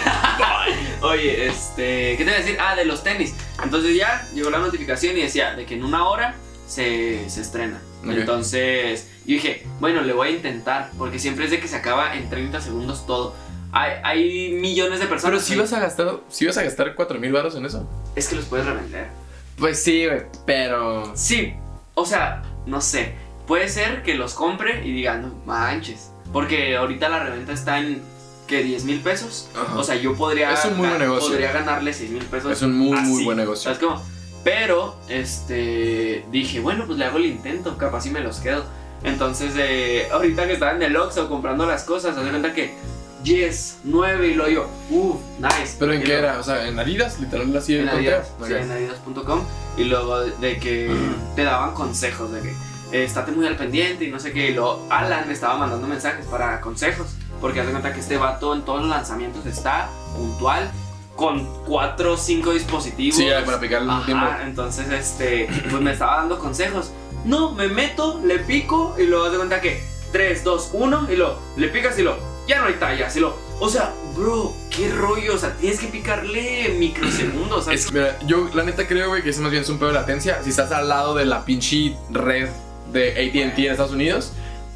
[1.01, 2.17] Oye, este.
[2.17, 2.57] ¿Qué te iba a decir?
[2.61, 3.35] Ah, de los tenis.
[3.63, 6.35] Entonces ya llegó la notificación y decía de que en una hora
[6.67, 7.81] se, se estrena.
[8.05, 8.11] Ok.
[8.11, 10.91] Entonces yo dije, bueno, le voy a intentar.
[10.99, 13.35] Porque siempre es de que se acaba en 30 segundos todo.
[13.73, 15.43] Hay, hay millones de personas.
[15.43, 17.89] Pero si vas a gastar, si vas a gastar 4 mil baros en eso.
[18.17, 19.09] Es que los puedes revender.
[19.57, 21.13] Pues sí, güey, pero.
[21.15, 21.55] Sí,
[21.95, 23.15] o sea, no sé.
[23.47, 26.11] Puede ser que los compre y diga, no manches.
[26.33, 28.01] Porque ahorita la reventa está en,
[28.47, 28.63] ¿qué?
[28.63, 29.49] 10 mil pesos.
[29.55, 29.79] Ajá.
[29.79, 31.29] O sea, yo podría, Es un muy buen negocio.
[31.29, 32.53] podría ganarle 6 mil pesos.
[32.53, 33.25] Es un muy, muy así.
[33.25, 33.65] buen negocio.
[33.65, 34.03] ¿Sabes cómo?
[34.45, 38.65] Pero, este, dije, bueno, pues le hago el intento, capaz si me los quedo.
[39.05, 42.75] Entonces, eh, ahorita que estaba en el Oxxo comprando las cosas, se cuenta que
[43.23, 45.77] 10, 9 y lo yo, uff, nice.
[45.79, 46.39] ¿Pero en qué era?
[46.39, 47.89] O sea, en Adidas, literal, así en.
[47.89, 49.43] Adidas, sí, en adidas.com
[49.77, 50.91] y luego de, que
[51.37, 52.51] te daban consejos de que
[52.93, 55.87] eh, estate muy al pendiente y no sé qué y luego Alan me estaba mandando
[55.87, 57.09] mensajes para consejos
[57.41, 60.71] porque haz de cuenta que este vato en todos los lanzamientos está puntual
[61.17, 64.27] con cuatro o cinco dispositivos Sí, para picar Ajá, tiempo.
[64.45, 66.93] entonces este pues me estaba dando consejos
[67.25, 71.17] no me meto le pico y luego haz de cuenta que 3, 2, 1 y
[71.17, 72.17] lo le picas y lo
[72.49, 75.87] ya no hay tallas y lo o sea bro qué rollo o sea tienes que
[75.87, 77.81] picarle microsegundos ¿sabes?
[77.81, 79.89] Es que, mira, yo la neta creo, güey, que ese más bien es un pedo
[79.89, 80.43] de latencia.
[80.43, 82.49] Si estás al lado de la pinche red
[82.93, 84.33] de ATT en Estados Unidos,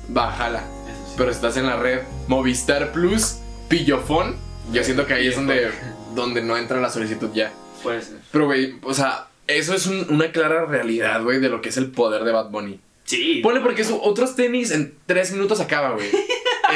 [0.09, 0.61] bájala.
[0.61, 1.15] Eso sí.
[1.17, 4.37] Pero si estás en la red Movistar Plus, Pillofón,
[4.73, 5.71] yo siento que ahí es donde,
[6.17, 7.53] donde no entra la solicitud ya.
[7.85, 8.17] Puede ser.
[8.33, 11.77] Pero, güey, o sea, eso es un- una clara realidad, güey, de lo que es
[11.77, 12.81] el poder de Bad Bunny.
[13.05, 13.39] Sí.
[13.45, 16.09] Ponle porque eso, otros tenis en tres minutos acaba, güey.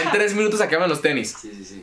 [0.04, 1.34] En tres minutos acaban los tenis.
[1.42, 1.82] Sí, sí, sí.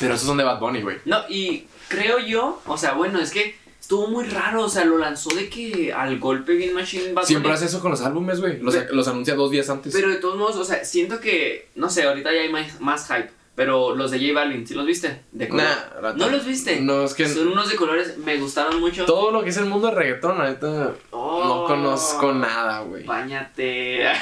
[0.00, 0.96] Pero esos son de Bad Bunny, güey.
[1.04, 4.98] No, y creo yo, o sea, bueno, es que estuvo muy raro, o sea, lo
[4.98, 7.56] lanzó de que al golpe bien Machine Bad Siempre Bunny.
[7.56, 8.58] hace eso con los álbumes, güey.
[8.58, 9.92] Los, los anuncia dos días antes.
[9.92, 13.06] Pero de todos modos, o sea, siento que, no sé, ahorita ya hay más, más
[13.06, 15.22] hype, pero los de J Balvin, ¿sí los viste?
[15.32, 15.66] De color.
[16.02, 16.80] Nah, ¿No los viste?
[16.80, 19.04] No, es que Son unos de colores, me gustaron mucho.
[19.04, 23.04] todo lo que es el mundo de reggaetón, la neta, Oh, no conozco nada, güey.
[23.04, 24.08] Báñate.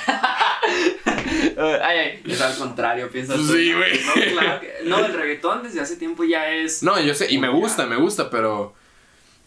[1.57, 3.45] ay, ay, es al contrario, piensas tú.
[3.45, 4.01] Sí, güey.
[4.05, 6.83] No, claro que- no, el reggaetón desde hace tiempo ya es.
[6.83, 8.75] No, yo sé, y me gusta, me gusta, pero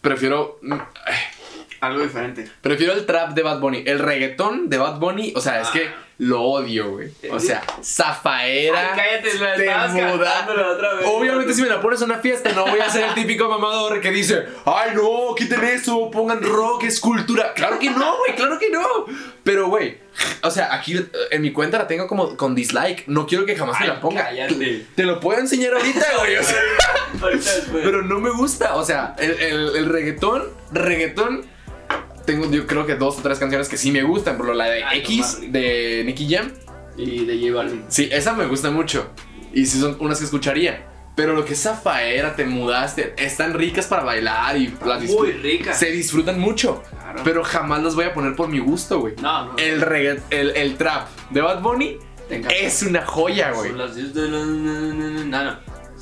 [0.00, 0.58] prefiero.
[0.62, 1.14] mm, ay,
[1.82, 2.48] Algo diferente.
[2.60, 3.82] Prefiero el trap de Bad Bunny.
[3.86, 5.72] El reggaetón de Bad Bunny, o sea, es Ah.
[5.72, 7.10] que lo odio, güey.
[7.32, 8.92] O sea, zafaera.
[8.94, 10.04] Ay, cállate, la te
[10.64, 11.06] otra vez.
[11.06, 14.00] Obviamente, si me la pones en una fiesta, no voy a ser el típico mamador
[14.00, 17.52] que dice, ay, no, quiten eso, pongan rock, es cultura.
[17.54, 19.06] Claro que no, güey, claro que no.
[19.42, 19.98] Pero, güey,
[20.44, 23.08] o sea, aquí eh, en mi cuenta la tengo como con dislike.
[23.08, 24.22] No quiero que jamás me Ay, la ponga.
[24.22, 24.86] cállate.
[24.94, 26.36] Te lo puedo enseñar ahorita, güey.
[26.36, 26.60] O sea,
[27.72, 28.76] pero no me gusta.
[28.76, 31.50] O sea, el, el- el reggaetón, reggaetón.
[32.26, 34.36] Tengo yo creo que dos o tres canciones que sí me gustan.
[34.36, 36.52] Por ejemplo, la de Ay, X de Nicky Jam.
[36.96, 37.84] Y de J Balvin.
[37.88, 39.10] Sí, esa me gusta mucho.
[39.52, 40.88] Y sí son unas que escucharía.
[41.14, 45.74] Pero lo que es Zafaera, te mudaste, están ricas para bailar y las Muy rica.
[45.74, 46.82] Se disfrutan mucho.
[46.88, 47.20] Claro.
[47.22, 49.14] Pero jamás las voy a poner por mi gusto, güey.
[49.20, 49.56] No, no.
[49.58, 51.98] El, regga- el, el trap de Bad Bunny
[52.30, 53.72] es una joya, güey.
[53.72, 54.38] Las 10 de la...
[54.38, 55.58] No, no.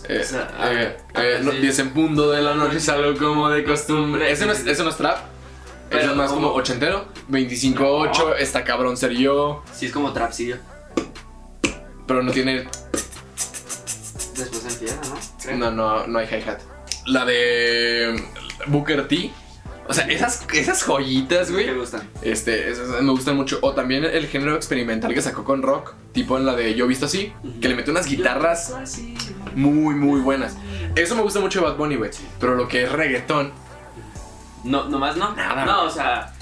[0.09, 1.59] Eh, O sea, eh, eh, ah, no, sí.
[1.59, 4.31] 10 en punto de la noche es algo como de costumbre.
[4.31, 5.19] Ese no es, ese no es trap.
[5.91, 7.05] Pero Ese es más como como- ochentero.
[7.29, 9.63] 25-8, está cabrón ser yo.
[9.75, 10.57] Sí, es como trapsillo.
[12.07, 12.69] Pero no tiene.
[14.37, 15.19] Después empieza, ¿no?
[15.43, 15.57] Creo.
[15.59, 16.61] No, no, no hay hi-hat.
[17.07, 18.23] La de
[18.69, 19.31] Booker T.
[19.89, 21.75] O sea, esas, esas joyitas, ¿Qué güey.
[21.77, 22.09] gustan?
[22.23, 23.59] Este, esas me gustan mucho.
[23.63, 25.95] O también el género experimental que sacó con rock.
[26.13, 27.33] Tipo en la de Yo Visto Así.
[27.61, 28.73] Que le metió unas guitarras
[29.57, 30.57] muy, muy buenas.
[30.95, 32.11] Eso me gusta mucho de Bad Bunny, güey.
[32.39, 33.53] Pero lo que es reggaetón.
[34.65, 35.35] No, nomás no.
[35.35, 35.65] Nada.
[35.65, 36.33] No, o sea,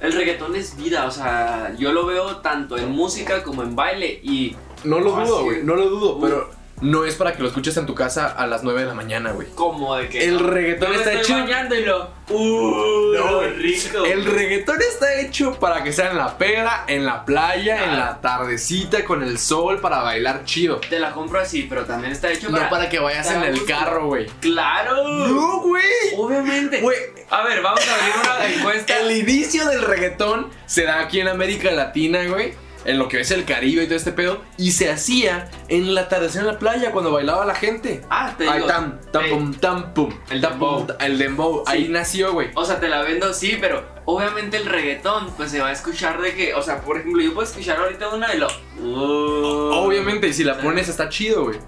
[0.00, 4.20] el reggaetón es vida, o sea, yo lo veo tanto en música como en baile
[4.22, 5.62] y No lo dudo, güey.
[5.62, 6.16] No lo dudo.
[6.16, 6.20] Uh.
[6.20, 6.50] Pero
[6.82, 9.32] no es para que lo escuches en tu casa a las 9 de la mañana,
[9.32, 9.48] güey.
[9.54, 14.04] como de que El reggaetón yo está estoy hecho- bañando y lo uh, No, rico.
[14.04, 17.96] El reggaetón está hecho para que sea en la pera, en la playa, en Ah.
[17.96, 20.76] la tardecita, con el sol, para bailar chido.
[20.88, 23.54] Te la compro así, pero también está hecho No para para que vayas para en
[23.54, 24.26] el carro, güey.
[24.40, 25.06] Claro.
[25.28, 25.82] No, güey.
[26.16, 26.80] Obviamente.
[26.80, 26.96] Güey,
[27.30, 28.98] A ver, vamos a abrir una encuesta.
[28.98, 32.54] el inicio del reggaetón se da aquí en América Latina, güey.
[32.84, 34.42] En lo que es el Caribe y todo este pedo.
[34.58, 38.02] Y se hacía en la atardecer en la playa cuando bailaba la gente.
[38.10, 38.66] Ah, te Ay, digo.
[38.66, 40.10] tam, tam, Ey, pum, tam, pum.
[40.30, 40.86] El tam, dembow.
[40.86, 41.64] pum, El dembow.
[41.66, 42.50] Ahí nació, güey.
[42.54, 46.20] O sea, te la vendo, sí, pero obviamente el reggaetón, pues se va a escuchar
[46.20, 48.48] de que, o sea, por ejemplo, yo puedo escuchar ahorita una de lo.
[48.80, 51.58] Uh, Obviamente, y si la pones está chido, güey.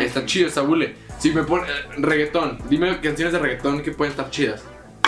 [0.00, 0.96] Está chido, está bule.
[1.18, 4.62] Si me pones reggaetón, dime canciones de reggaetón que pueden estar chidas.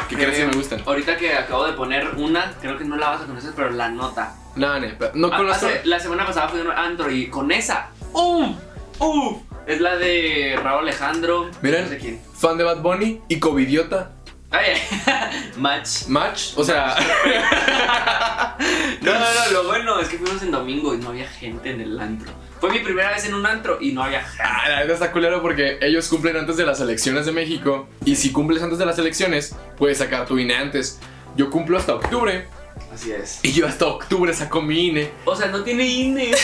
[0.08, 0.82] Que crees que Eh, me gustan.
[0.86, 3.88] Ahorita que acabo de poner una, creo que no la vas a conocer, pero la
[3.88, 4.34] nota.
[4.56, 5.66] No, no, pero no Ah, conozco.
[5.66, 8.56] hace- la semana pasada fui a un antro y con esa, ¡Uf!
[8.98, 9.36] ¡Uf!
[9.66, 11.50] Es la de Raúl Alejandro.
[11.60, 11.84] Miren.
[11.84, 12.20] No sé quién.
[12.34, 14.12] Fan de Bad Bunny y Covidiota.
[14.50, 14.74] Ay,
[15.56, 16.06] match.
[16.06, 16.94] Match, o sea,
[19.02, 21.80] No, no, no, lo bueno es que fuimos en domingo y no había gente en
[21.80, 22.30] el antro.
[22.60, 24.42] Fue mi primera vez en un antro y no había gente.
[24.44, 27.88] ah, la neta está culero porque ellos cumplen antes de las elecciones de México.
[28.04, 30.98] Y si cumples antes de las elecciones, puedes sacar tu INE antes.
[31.36, 32.46] Yo cumplo hasta octubre
[32.96, 33.40] Así es.
[33.42, 35.10] y yo hasta octubre saco mi INE.
[35.26, 36.30] O sea, no tiene INE.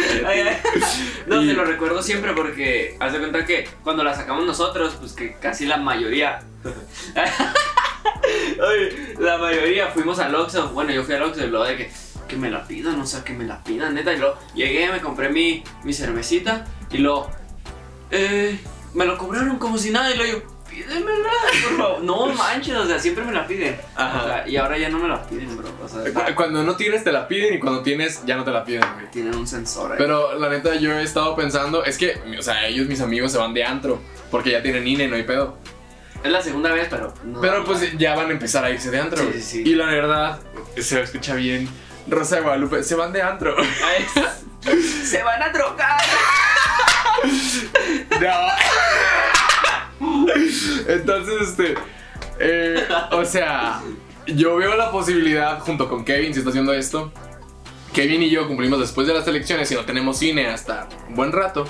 [0.26, 0.56] Ay, ay.
[1.26, 4.94] No, Y- te lo recuerdo siempre porque haz de cuenta que cuando la sacamos nosotros,
[4.98, 6.42] pues que casi la mayoría.
[7.14, 7.30] Ay,
[9.18, 10.68] la mayoría fuimos al Oxxo.
[10.70, 11.90] Bueno, yo fui al Oxxo y luego de que,
[12.28, 14.12] que me la pidan, o sea, que me la pidan, neta.
[14.14, 17.30] Y luego llegué, me compré mi, mi cervecita y luego.
[18.10, 18.58] Eh,
[18.94, 20.59] me lo cobraron como si nada y luego yo.
[20.86, 21.30] Pídemela,
[21.68, 22.00] por favor.
[22.04, 23.78] No manches, o sea, siempre me la piden.
[23.94, 24.22] Ajá.
[24.22, 25.68] O sea, y ahora ya no me la piden, bro.
[25.82, 28.50] O sea, Cu- Cuando no tienes te la piden y cuando tienes ya no te
[28.50, 29.10] la piden, güey.
[29.10, 29.98] tienen un sensor ahí.
[29.98, 33.38] Pero la neta yo he estado pensando, es que, o sea, ellos mis amigos se
[33.38, 35.56] van de antro porque ya tienen INE, no hay pedo.
[36.22, 37.40] Es la segunda vez, pero no.
[37.40, 39.22] Pero pues ya van a empezar a irse de antro.
[39.22, 39.62] Sí, sí, sí.
[39.66, 40.38] Y la verdad,
[40.76, 41.68] se escucha bien.
[42.08, 43.56] Rosa de Guadalupe, se van de antro.
[45.04, 46.00] Se van a drogar.
[48.20, 49.29] No.
[50.88, 51.74] Entonces, este.
[52.38, 53.80] eh, o sea,
[54.26, 57.12] yo veo la posibilidad, junto con Kevin, si está haciendo esto.
[57.92, 61.32] Kevin y yo cumplimos después de las elecciones y no tenemos cine hasta un buen
[61.32, 61.64] rato.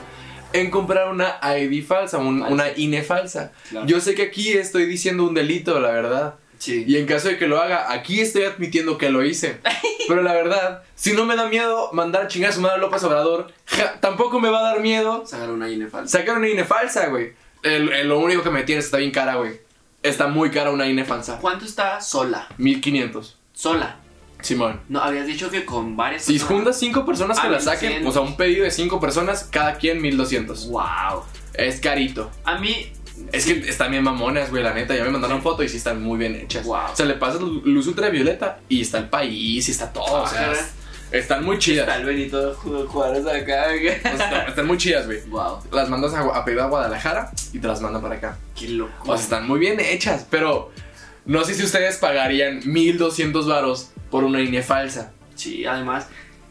[0.52, 2.52] En comprar una ID falsa, un- Falsa.
[2.54, 3.52] una INE falsa.
[3.70, 3.86] Claro.
[3.86, 6.34] Yo sé que aquí estoy diciendo un delito, la verdad.
[6.58, 6.84] Sí.
[6.86, 9.60] Y en caso de que lo haga, aquí estoy admitiendo que lo hice.
[10.08, 13.46] Pero la verdad, si no me da miedo mandar chingar a su madre López Obrador,
[13.66, 16.18] ja, tampoco me va a dar miedo Sacar una INE falsa.
[16.18, 17.32] sacar una INE falsa, güey.
[17.62, 19.60] El- el- lo único que me tienes está bien cara, güey.
[20.02, 21.38] Está muy cara una INE falsa.
[21.40, 22.48] ¿Cuánto está sola?
[22.58, 23.36] 1500.
[23.52, 23.96] Sola.
[24.40, 24.80] Simón.
[24.88, 26.22] No, habías dicho que con varias.
[26.24, 26.48] Si personas.
[26.54, 28.06] juntas 5 personas que Ah, la saquen, 1100.
[28.08, 30.68] o sea, un pedido de 5 personas, cada quien 1200.
[30.70, 31.22] Wow.
[31.54, 32.30] Es carito.
[32.44, 32.90] A mí.
[33.32, 34.96] Es que están bien mamonas, güey, la neta.
[34.96, 36.64] Ya me mandaron foto y sí están muy bien hechas.
[36.64, 36.92] Wow.
[36.92, 40.22] O sea, le pasas lu- luz ultravioleta y está el país y está todo.
[40.22, 40.70] o sea, es-
[41.12, 41.86] están muy chidas.
[41.88, 43.66] Está el Benito Ju- Juárez acá.
[44.14, 45.20] O sea, están, muy chidas, güey.
[45.28, 45.58] wow.
[45.72, 48.36] Las mandas a, a pedir a Guadalajara y te las mandan para acá.
[48.58, 48.92] Qué loco.
[49.02, 50.70] O sea, están muy bien hechas, pero
[51.24, 55.12] No sé si ustedes pagarían 1200 varos por una INE falsa.
[55.34, 56.06] Sí, además.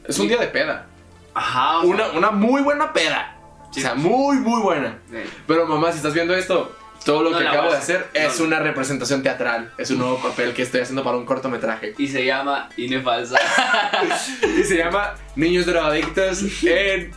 [0.08, 0.88] Es un día de peda.
[1.34, 1.80] Ajá.
[1.80, 3.36] o sea, Una, una muy buena peda.
[3.72, 3.80] Sí.
[3.82, 4.98] O sea, muy, muy buena.
[5.46, 8.40] Pero mamá, si estás viendo esto, todo lo No que acabo de hacer no, es
[8.40, 9.72] una representación teatral.
[9.78, 11.94] Es un nuevo papel que estoy haciendo para un cortometraje.
[11.98, 13.40] Y se llama Ine Falsa.
[14.60, 17.12] Y se llama Niños Drogadictos en,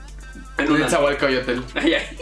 [0.58, 1.64] En.
[1.74, 2.18] Ay, ay.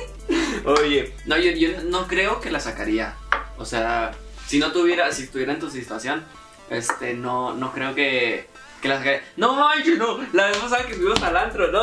[0.65, 3.15] Oye, no, yo, yo no creo que la sacaría.
[3.59, 4.13] O sea,
[4.47, 6.25] si no tuviera, si estuviera en tu situación,
[6.71, 8.49] este, no, no creo que,
[8.81, 9.23] que la sacaría.
[9.37, 10.19] No manches, no.
[10.33, 11.83] La vez pasada que fuimos al antro, no.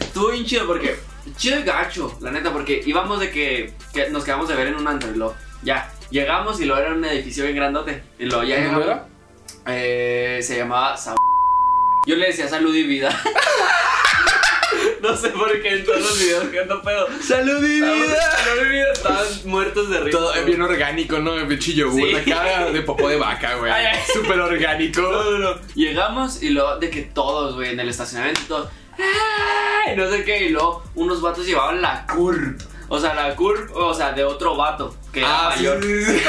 [0.00, 0.98] Estuvo bien chido porque,
[1.36, 4.74] chido y gacho, la neta, porque íbamos de que, que nos quedamos de ver en
[4.76, 8.02] un antro y luego, ya, llegamos y luego era un edificio bien grandote.
[8.18, 8.86] Y luego ya ¿Dónde llegamos.
[8.86, 9.06] era?
[9.66, 11.14] Eh, se llamaba Sab-
[12.06, 13.10] Yo le decía salud y vida.
[15.02, 17.06] no sé por qué en todos los videos que ando pedo.
[17.20, 18.92] ¡Salud y Salud y vida.
[18.92, 20.18] Estaban muertos de risa.
[20.18, 21.34] Todo es bien orgánico, ¿no?
[21.34, 22.30] El pinche yogur, Sí.
[22.30, 23.72] cara de popó de vaca, güey.
[24.12, 25.02] Súper orgánico.
[25.02, 25.60] No, no, no.
[25.74, 28.68] Llegamos y luego de que todos, güey, en el estacionamiento, todos.
[28.98, 29.96] ¡Ay!
[29.96, 30.44] No sé qué.
[30.44, 32.56] Y luego unos vatos llevaban la curve.
[32.88, 35.82] O sea, la curve, o sea, de otro vato que era Ah, mayor.
[35.82, 36.22] sí, sí.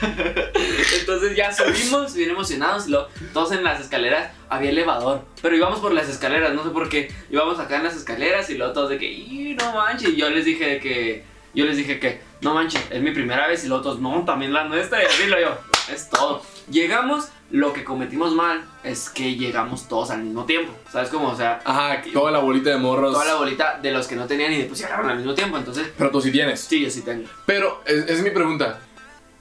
[0.00, 0.50] Entonces,
[1.00, 5.80] entonces ya subimos, bien emocionados, y luego todos en las escaleras había elevador, pero íbamos
[5.80, 8.90] por las escaleras, no sé por qué, íbamos acá en las escaleras y luego todos
[8.90, 11.24] de que, "Y, no manches, y yo les dije que,
[11.54, 14.52] yo les dije que, no manches, es mi primera vez, y luego todos, no, también
[14.52, 15.56] la nuestra, y así lo yo,
[15.92, 16.42] es todo.
[16.70, 21.28] Llegamos, lo que cometimos mal es que llegamos todos al mismo tiempo, ¿sabes cómo?
[21.28, 23.12] O sea, Ajá, toda la bolita de morros.
[23.12, 25.88] toda la bolita de los que no tenían y después llegaron al mismo tiempo, entonces,
[25.98, 26.60] Pero tú sí tienes.
[26.60, 27.28] sí, yo sí tengo.
[27.46, 28.78] Pero, es, es mi pregunta.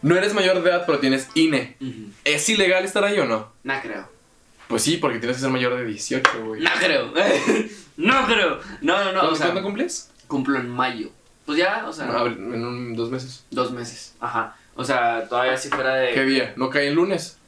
[0.01, 1.75] No eres mayor de edad, pero tienes INE.
[1.81, 2.09] Ujú.
[2.23, 3.51] ¿Es ilegal estar ahí o no?
[3.63, 4.07] No creo.
[4.67, 6.61] Pues sí, porque tienes que ser mayor de 18, güey.
[6.61, 7.11] No creo.
[7.97, 8.59] no creo.
[8.81, 9.19] No, no, no.
[9.19, 10.09] O ¿Cuándo, sea, cuándo cumples?
[10.27, 11.09] cumplo en mayo.
[11.45, 13.43] Pues ya, o sea, A ver, en un- dos meses.
[13.49, 14.13] dos meses.
[14.19, 14.55] Ajá.
[14.75, 16.13] O sea, todavía si fuera de.
[16.13, 16.53] ¿Qué día?
[16.55, 17.38] ¿No cae en lunes?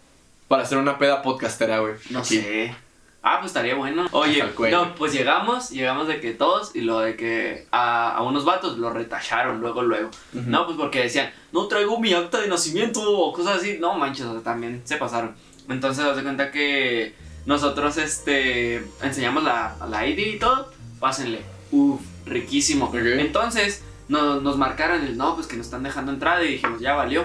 [0.52, 1.94] Para hacer una peda podcastera, güey.
[2.10, 2.42] No Aquí.
[2.42, 2.76] sé.
[3.24, 4.06] Ah, pues estaría bueno.
[4.12, 8.44] Oye, no, pues llegamos, llegamos de que todos y lo de que a, a unos
[8.44, 10.10] vatos lo retacharon luego, luego.
[10.34, 13.78] No, pues porque decían, no traigo mi acta de nacimiento o cosas así.
[13.80, 15.36] No manches, o sea, también se pasaron.
[15.70, 20.70] Entonces, haz de cuenta que nosotros, este, enseñamos la, la ID y todo.
[21.00, 21.44] Pásenle.
[21.72, 22.92] Uf, riquísimo.
[22.94, 26.94] Entonces, no- nos marcaron el no, pues que nos están dejando entrar y dijimos, ya
[26.96, 27.24] valió.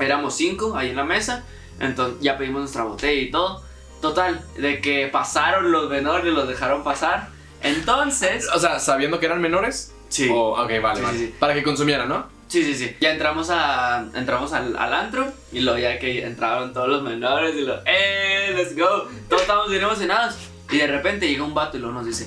[0.00, 1.44] Éramos cinco ahí en la mesa.
[1.82, 3.62] Entonces, ya pedimos nuestra botella y todo.
[4.00, 7.28] Total, de que pasaron los menores, los dejaron pasar.
[7.62, 9.92] Entonces, O sea, sabiendo que eran menores.
[10.08, 10.28] sí.
[10.30, 11.18] O- ok, vale, Sí, vale.
[11.18, 11.34] sí, sí.
[11.38, 12.26] Para que consumieran, ¿no?
[12.48, 12.96] Sí, sí, sí.
[13.00, 17.54] Ya entramos a entramos al, al antro y luego ya que entraron todos los menores
[17.56, 19.08] y lo, ¡eh, let's go!
[19.28, 20.34] Todos estábamos bien emocionados
[20.70, 22.26] y de repente llega un vato y luego nos dice,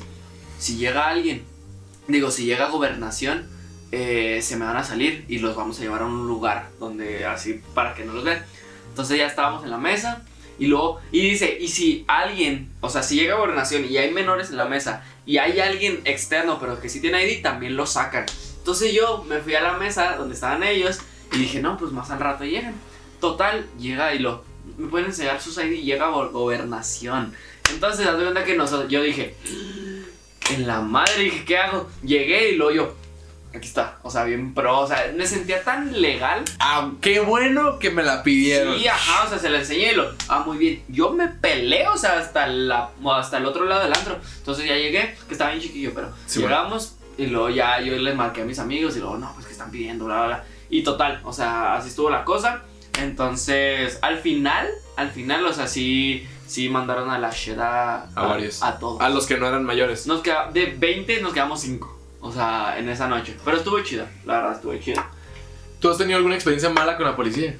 [0.58, 1.46] si llega alguien,
[2.08, 3.48] digo, si llega gobernación,
[3.92, 7.26] eh, se me van a salir y los vamos a llevar a un lugar donde
[7.28, 8.44] así para que no los vean.
[8.96, 10.24] Entonces ya estábamos en la mesa
[10.58, 14.52] y luego, y dice, y si alguien, o sea, si llega gobernación y hay menores
[14.52, 18.26] en la mesa y hay alguien externo pero que sí tiene ID, también lo sacan.
[18.60, 21.00] Entonces yo me fui a la mesa donde estaban ellos
[21.34, 22.74] y dije, no, pues más al rato llegan.
[23.20, 24.46] Total, llega y lo,
[24.78, 27.34] me pueden enseñar sus ID llega go- gobernación.
[27.74, 29.36] Entonces, de cuenta que nosotros, yo dije,
[30.54, 31.90] en la madre, dije, ¿qué hago?
[32.02, 32.96] Llegué y lo yo,
[33.58, 36.44] aquí está, o sea, bien pro, o sea, me sentía tan legal.
[36.60, 38.78] Ah, qué bueno que me la pidieron.
[38.78, 40.84] Sí, ajá, o sea, se la enseñé y lo, ah, muy bien.
[40.88, 44.18] Yo me peleé, o sea, hasta, la, hasta el otro lado del antro.
[44.38, 48.16] Entonces ya llegué, que estaba bien chiquillo, pero Sí, llegamos y luego ya yo les
[48.16, 50.44] marqué a mis amigos y luego, no, pues que están pidiendo, bla, bla, bla.
[50.70, 52.64] Y total, o sea, así estuvo la cosa.
[53.00, 58.64] Entonces, al final, al final, o sea, sí, sí mandaron a la Sheda A varios.
[58.64, 59.02] A todos.
[59.02, 60.08] A los que no eran mayores.
[60.08, 61.95] Nos queda, de 20 nos quedamos 5.
[62.26, 63.36] O sea, en esa noche.
[63.46, 65.08] Pero estuvo chida, la verdad, estuvo chida.
[65.80, 67.56] ¿Tú has tenido alguna experiencia mala con la policía?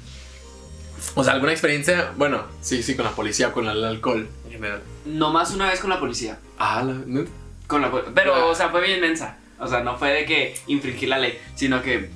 [1.14, 4.82] O sea, alguna experiencia, bueno, sí, sí, con la policía, con el alcohol en general.
[5.04, 6.40] Nomás una vez con la policía.
[6.58, 7.30] Ah, la, ¿neta?
[7.68, 8.46] Con la, pero, Ah.
[8.46, 9.38] o sea, fue bien mensa.
[9.60, 12.10] O sea, no fue de que infringí la ley, sino que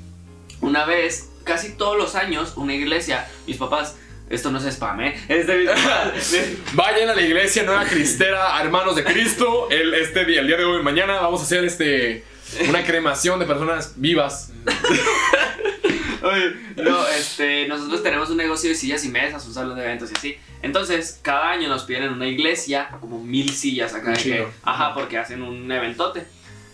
[0.60, 3.96] una vez, casi todos los años, una iglesia, mis papás,
[4.28, 5.14] esto no es spam, ¿eh?
[5.28, 6.34] Este, mis papás-
[6.74, 9.68] Vayan a la iglesia Nueva Cristera, hermanos de Cristo.
[9.70, 12.24] El, este día, el día de hoy, mañana, vamos a hacer este
[12.68, 14.52] una cremación de personas vivas.
[16.22, 20.10] Oye, no, este, nosotros tenemos un negocio de sillas y mesas, un salón de eventos
[20.10, 20.36] y así.
[20.62, 24.10] Entonces, cada año nos piden en una iglesia como mil sillas acá.
[24.12, 26.26] De que- ajá, porque hacen un eventote.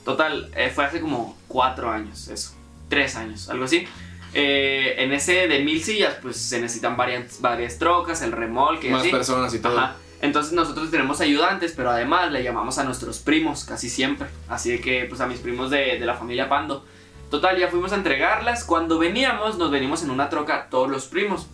[0.05, 2.55] Total, eh, fue hace como cuatro años, eso.
[2.89, 3.87] Tres años, algo así.
[4.35, 9.03] Eh, en ese de mil sillas, pues se necesitan varias, varias trocas, el remolque Más
[9.03, 9.11] así.
[9.11, 9.79] personas y todo.
[9.79, 9.97] Ajá.
[10.21, 14.29] Entonces nosotros tenemos ayudantes, pero además le llamamos a nuestros primos casi siempre.
[14.49, 16.85] Así que, pues a mis primos de, de la familia Pando.
[17.31, 18.65] Total, ya fuimos a entregarlas.
[18.65, 21.49] Cuando veníamos, nos venimos en una troca todos los primos.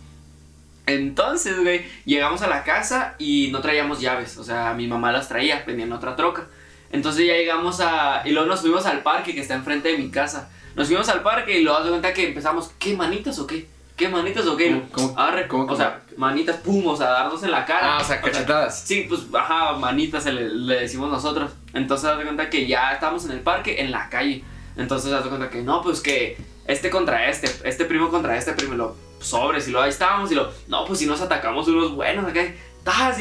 [0.85, 4.37] Entonces, güey, llegamos a la casa y no traíamos llaves.
[4.37, 6.47] O sea, mi mamá las traía, venía en otra troca.
[6.91, 8.21] Entonces ya llegamos a...
[8.25, 10.49] Y luego nos fuimos al parque que está enfrente de mi casa.
[10.75, 13.67] Nos fuimos al parque y luego das cuenta que empezamos, ¿qué manitas o qué?
[14.03, 14.81] ¿Qué manitas o qué?
[14.91, 17.95] ¿Cómo- Arre, o sea, manitas, pum, o sea, darnos en la cara.
[17.95, 18.81] Ah, o sea, cachetadas.
[18.81, 21.51] Sí, pues, ajá, manitas le, le decimos nosotros.
[21.73, 24.43] Entonces, haz de cuenta que ya estamos en el parque, en la calle.
[24.75, 26.37] Entonces, haz de cuenta que no, pues que
[26.67, 30.29] este contra este, este primo contra este primo, y lo sobres, y luego ahí estábamos,
[30.31, 32.41] y lo, no, pues si nos atacamos unos buenos, acá,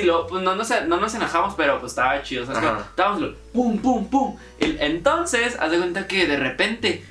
[0.00, 2.60] y lo, pues no nos, no nos enojamos, pero pues estaba chido, ¿sabes?
[2.90, 4.36] Estábamos, y lo, pum, pum, pum.
[4.58, 7.04] El- entonces, haz de cuenta que de repente,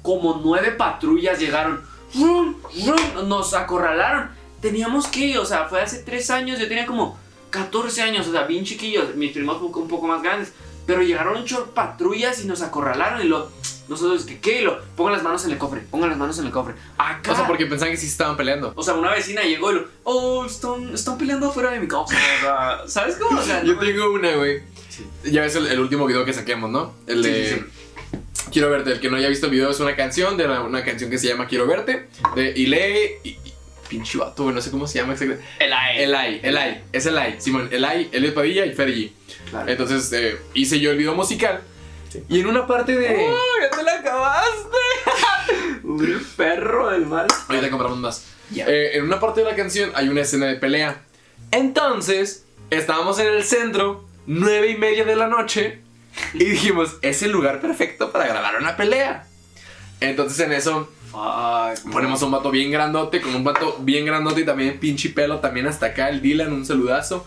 [0.00, 1.82] como nueve patrullas llegaron,
[2.14, 4.30] rum, rum, nos acorralaron.
[4.60, 7.18] Teníamos que, o sea, fue hace tres años, yo tenía como
[7.50, 10.52] 14 años, o sea, bien chiquillos, mis primos un poco, más grandes.
[10.86, 13.50] Pero llegaron un chorro de patrullas y nos acorralaron y lo,
[13.88, 14.40] nosotros, ¿qué?
[14.40, 14.60] ¿Qué?
[14.60, 16.74] Y lo, pongan las manos en el cofre, pongan las manos en el cofre.
[16.98, 17.32] Acá.
[17.32, 18.72] O sea, porque pensaban que sí estaban peleando.
[18.74, 22.02] O sea, una vecina llegó y lo, oh, están, están peleando afuera de mi casa.
[22.04, 23.38] O sea, ¿sabes cómo?
[23.38, 24.62] O sea, Yo no- tengo una, güey.
[24.88, 25.06] Sí.
[25.30, 26.92] Ya ves el, el último video que saquemos, ¿no?
[27.06, 27.48] El Sí, de.
[27.54, 27.64] sí,
[28.52, 28.92] Quiero verte.
[28.92, 31.18] El que no haya visto el video es una canción de la- una canción que
[31.18, 32.08] se llama Quiero verte.
[32.34, 33.18] De Ile.
[33.24, 33.38] Y, y-
[33.88, 34.54] pinche vato, güey.
[34.54, 35.44] No sé cómo se llama exactamente.
[35.58, 36.04] El AE.
[36.04, 36.82] Elai, Elai.
[36.92, 37.40] Es Elai.
[37.40, 39.12] Simón, Elai, Elliot Padilla y Fergie.
[39.50, 39.68] Claro.
[39.70, 41.60] Entonces eh, hice yo el video musical.
[42.28, 43.28] Y en una parte de.
[43.30, 44.76] ¡Oh, ya te la acabaste!
[45.84, 47.26] Un perro del mal.
[47.48, 48.24] Ahorita compramos más.
[48.50, 48.66] Ya.
[48.66, 51.02] Eh, en una parte de la canción hay una escena de pelea.
[51.52, 55.80] Entonces, estábamos en el centro, nueve y media de la noche,
[56.34, 59.26] y dijimos, es el lugar perfecto para grabar una pelea.
[60.00, 61.90] Entonces en eso Fuck.
[61.92, 65.40] ponemos a un vato bien grandote, con un vato bien grandote y también pinche pelo,
[65.40, 67.26] también hasta acá, el Dylan, un saludazo.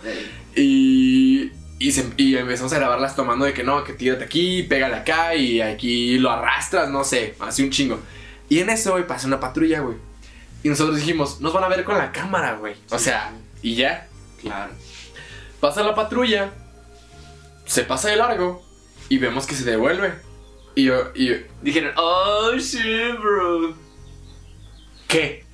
[0.55, 4.95] Y, y, se- y empezamos a grabarlas tomando de que no, que tírate aquí, pégale
[4.95, 7.99] acá y aquí lo arrastras, no sé, así un chingo.
[8.49, 9.97] Y en eso, güey, pasa una patrulla, güey.
[10.63, 12.75] Y nosotros dijimos, nos van a ver con la cámara, güey.
[12.89, 13.05] O Sí.
[13.05, 14.07] sea, y ya.
[14.41, 14.71] Claro.
[15.59, 16.51] Pasa la patrulla,
[17.65, 18.62] se pasa de largo
[19.09, 20.13] y vemos que se devuelve.
[20.75, 23.75] Y yo, y yo, Dijeron, oh shit, bro.
[25.07, 25.45] ¿qué?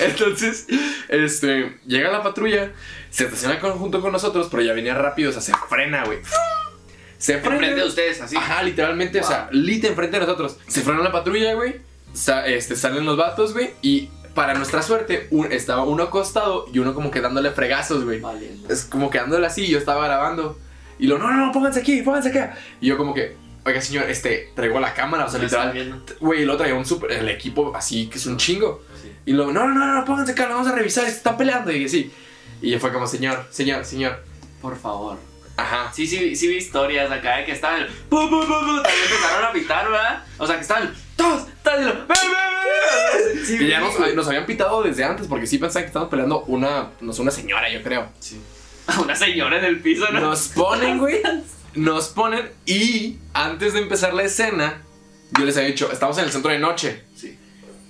[0.00, 0.66] Entonces,
[1.08, 2.72] este, llega la patrulla,
[3.10, 6.18] se estaciona con- junto con nosotros, pero ya venía rápido, o sea, se frena, güey.
[7.18, 7.54] Se frena.
[7.56, 8.36] Enfrente de ustedes, así.
[8.36, 9.60] Ajá, literalmente, o sea, Wow.
[9.62, 10.58] lit enfrente de nosotros.
[10.66, 11.80] Se frena la patrulla, güey.
[12.14, 13.70] sa- este, salen los vatos, güey.
[13.80, 18.20] Y para nuestra suerte, un- estaba uno acostado y uno como que dándole fregazos, güey.
[18.20, 18.50] Vale.
[18.68, 20.58] Es como que dándole así, yo estaba grabando.
[21.02, 22.56] Y lo, no, no, no, pónganse aquí, pónganse acá.
[22.80, 23.34] Y yo como que,
[23.64, 26.04] oiga, señor, este, traigo la cámara, o sea, literal.
[26.20, 28.84] Güey, y lo traía un super, el equipo así, que es un chingo.
[29.02, 29.12] Sí.
[29.26, 31.72] Y luego, no, no, no, no, pónganse acá, lo vamos a revisar, están peleando.
[31.72, 32.12] Y así.
[32.60, 34.22] Y yo fue como, señor, señor, señor.
[34.60, 35.18] Por favor.
[35.56, 35.90] Ajá.
[35.92, 37.88] Sí, sí, sí vi historias acá de que estaban.
[38.08, 38.82] ¡Pum, pum, pum, pum!
[38.84, 40.24] También empezaron a pitar, ¿verdad?
[40.38, 40.94] O sea, que estaban.
[41.16, 41.48] ¡Todos!
[41.64, 41.80] ¡Todos!
[41.80, 43.44] y lo, ¡Ve, ve, ve!
[43.44, 46.44] Sí, Que ya nos, nos habían pitado desde antes porque sí pensaban que estábamos peleando
[46.44, 48.06] una, no sé, una señora, yo creo.
[49.02, 50.20] Una señora en el piso, ¿no?
[50.20, 51.20] Nos ponen, güey.
[51.74, 54.82] Nos ponen y antes de empezar la escena,
[55.38, 57.02] yo les había dicho, estamos en el centro de noche.
[57.16, 57.38] Sí.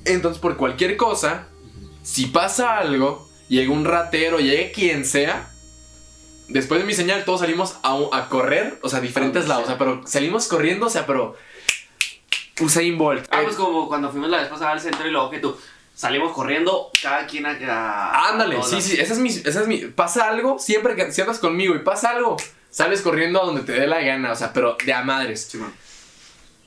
[0.04, 1.48] Entonces, por cualquier cosa,
[2.04, 5.50] si pasa algo, llega un ratero, llegue quien sea,
[6.48, 9.64] después de mi señal, todos salimos a, a correr, o sea, a diferentes Ah, lados,
[9.64, 9.64] sí.
[9.64, 11.34] o sea, pero salimos corriendo, o sea, pero.
[12.60, 13.26] Usain Bolt.
[13.30, 15.56] Ah, Eh, pues como cuando fuimos la vez pasada al centro y luego que tú
[15.94, 18.28] salimos corriendo, cada quien acá.
[18.30, 21.20] Ándale, a sí, sí, esa es mi, esa es mi, pasa algo, siempre que si
[21.20, 22.36] andas conmigo y pasa algo,
[22.70, 25.48] sales corriendo a donde te dé la gana, o sea, pero de a madres.
[25.50, 25.60] Sí.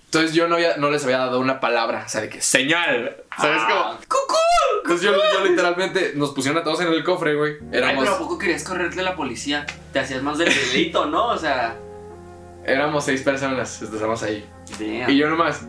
[0.05, 3.17] Entonces yo no, había- no les había dado una palabra, o sea, de que señal,
[3.37, 3.67] ¿sabes Ah.
[3.69, 3.99] cómo?
[4.07, 4.35] ¡Cucú!
[4.83, 7.53] Entonces yo, yo literalmente nos pusieron a todos en el cofre, güey.
[7.53, 9.65] Ay, Éramos, pero ¿a poco querías correrte la policía?
[9.91, 11.29] Te hacías más del delito, ¿no?
[11.29, 11.75] O sea.
[12.65, 14.47] éramos seis personas, estábamos ahí.
[14.79, 15.09] damn.
[15.09, 15.61] Y yo nomás,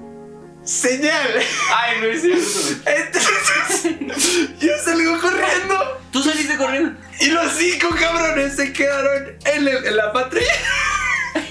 [0.66, 1.28] señal.
[1.74, 2.90] Ay, no es cierto.
[2.90, 6.98] Entonces yo salgo corriendo Tú saliste corriendo.
[7.20, 10.44] y los cinco cabrones se quedaron en, el- en la patrulla.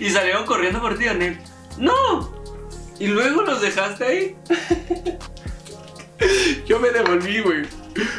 [0.00, 1.38] Y salieron corriendo por ti, Daniel.
[1.78, 2.34] ¡No!
[2.98, 4.36] Y luego los dejaste ahí.
[6.66, 7.62] Yo me devolví, güey.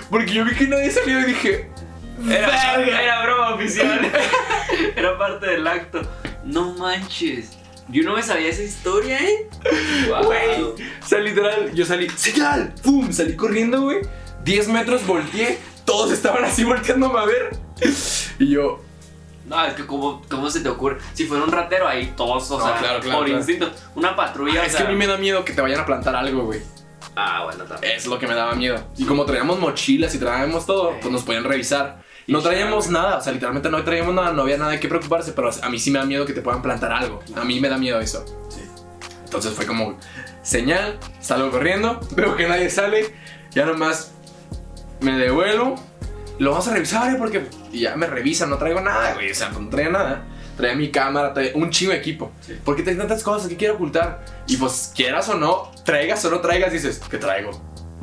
[0.09, 1.69] Porque yo vi que nadie salió y dije,
[2.29, 4.11] Era, era broma oficial.
[4.95, 6.01] era parte del acto.
[6.43, 7.57] No manches.
[7.89, 9.47] Yo no me sabía esa historia, ¿eh?
[10.25, 10.75] Güey, o
[11.05, 13.99] sea, literal, yo salí, señal, pum, salí corriendo, güey.
[14.43, 17.57] 10 metros volteé, todos estaban así volteándome a ver.
[18.39, 18.81] Y yo,
[19.45, 20.97] No, es que como, ¿cómo se te ocurre?
[21.13, 23.39] Si fuera un ratero ahí, todos, o No, sea, claro, claro, por claro.
[23.39, 23.71] instinto.
[23.95, 26.15] Una patrulla, "Ah, es que a mí me da miedo que te vayan a plantar
[26.15, 26.59] algo, güey.
[27.15, 27.93] Ah, bueno, también.
[27.95, 28.75] Es lo que me daba miedo.
[28.97, 32.03] Y como traíamos mochilas y traíamos todo, pues nos podían revisar.
[32.28, 35.32] No traíamos nada, o sea, literalmente no traíamos nada, no había nada de qué preocuparse,
[35.32, 37.21] pero a mí sí me da miedo que te puedan plantar algo.
[37.36, 38.25] A mí me da miedo eso.
[39.23, 39.97] Entonces fue como
[40.41, 43.13] señal, salgo corriendo, veo que nadie sale,
[43.51, 44.11] ya nomás
[44.99, 45.75] me devuelvo,
[46.39, 47.15] lo vamos a revisar, ¿eh?
[47.17, 50.25] porque ya me revisan, no traigo nada, güey, o sea, no traía nada.
[50.55, 52.32] Traía mi cámara, traía un chingo de equipo.
[52.41, 52.57] Sí.
[52.65, 54.25] ¿Por qué traes tantas cosas que quiero ocultar?
[54.47, 57.51] Y pues, quieras o no, traigas o no traigas, dices, ¿qué traigo?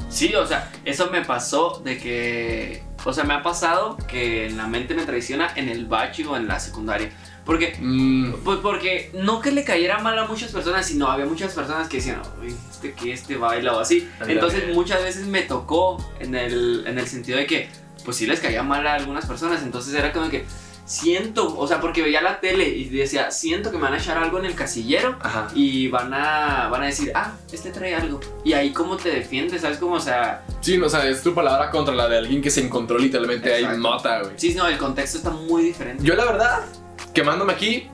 [0.08, 2.84] Sí, o sea, eso me pasó de que.
[3.04, 6.48] O sea, me ha pasado que la mente me traiciona en el bachi o en
[6.48, 7.10] la secundaria.
[7.44, 7.76] Porque.
[7.78, 11.88] Mm, Pues porque no que le cayera mal a muchas personas, sino había muchas personas
[11.88, 14.08] que decían, uy, este que este baila o así.
[14.26, 17.68] Entonces muchas veces me tocó en el, en el sentido de que,
[18.04, 19.62] pues sí les caía mal a algunas personas.
[19.62, 20.46] Entonces era como que
[20.84, 24.18] siento, o sea, porque veía la tele y decía, siento que me van a echar
[24.18, 25.18] algo en el casillero.
[25.22, 25.48] ajá.
[25.54, 28.20] Y van a, van a decir, ah, este trae algo.
[28.44, 29.78] Y ahí cómo te defiendes, ¿sabes?
[29.78, 32.50] Como, o sea, Sí, no, o sea, es tu palabra contra la de alguien que
[32.50, 34.34] se encontró literalmente ahí mota, güey.
[34.36, 36.02] sí, no, el contexto está muy diferente.
[36.04, 36.64] Yo la verdad,
[37.12, 37.88] quemándome aquí,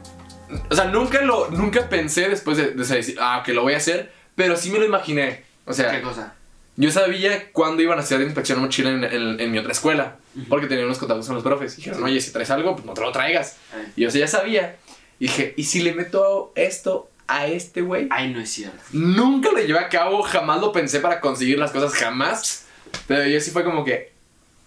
[0.69, 3.79] o sea, nunca lo, nunca pensé después de, de decir, ah, que lo voy a
[3.79, 5.45] hacer, pero sí me lo imaginé.
[5.65, 6.35] O ¿Qué sea, cosa?
[6.81, 10.17] Yo sabía cuándo iban a hacer inspección de mochila en, en- en mi otra escuela,
[10.49, 11.77] porque tenía unos contactos con los profes.
[11.77, 13.57] Dijeron, oye, si traes algo, pues no te lo traigas.
[13.97, 14.77] Y yo o sea, ya sabía.
[15.19, 18.07] Y dije, ¿y si le meto esto a este güey?
[18.11, 18.79] Ay, no es cierto.
[18.93, 22.65] Nunca lo llevé a cabo, jamás lo pensé para conseguir las cosas, jamás.
[23.07, 24.13] Pero yo sí fue como que,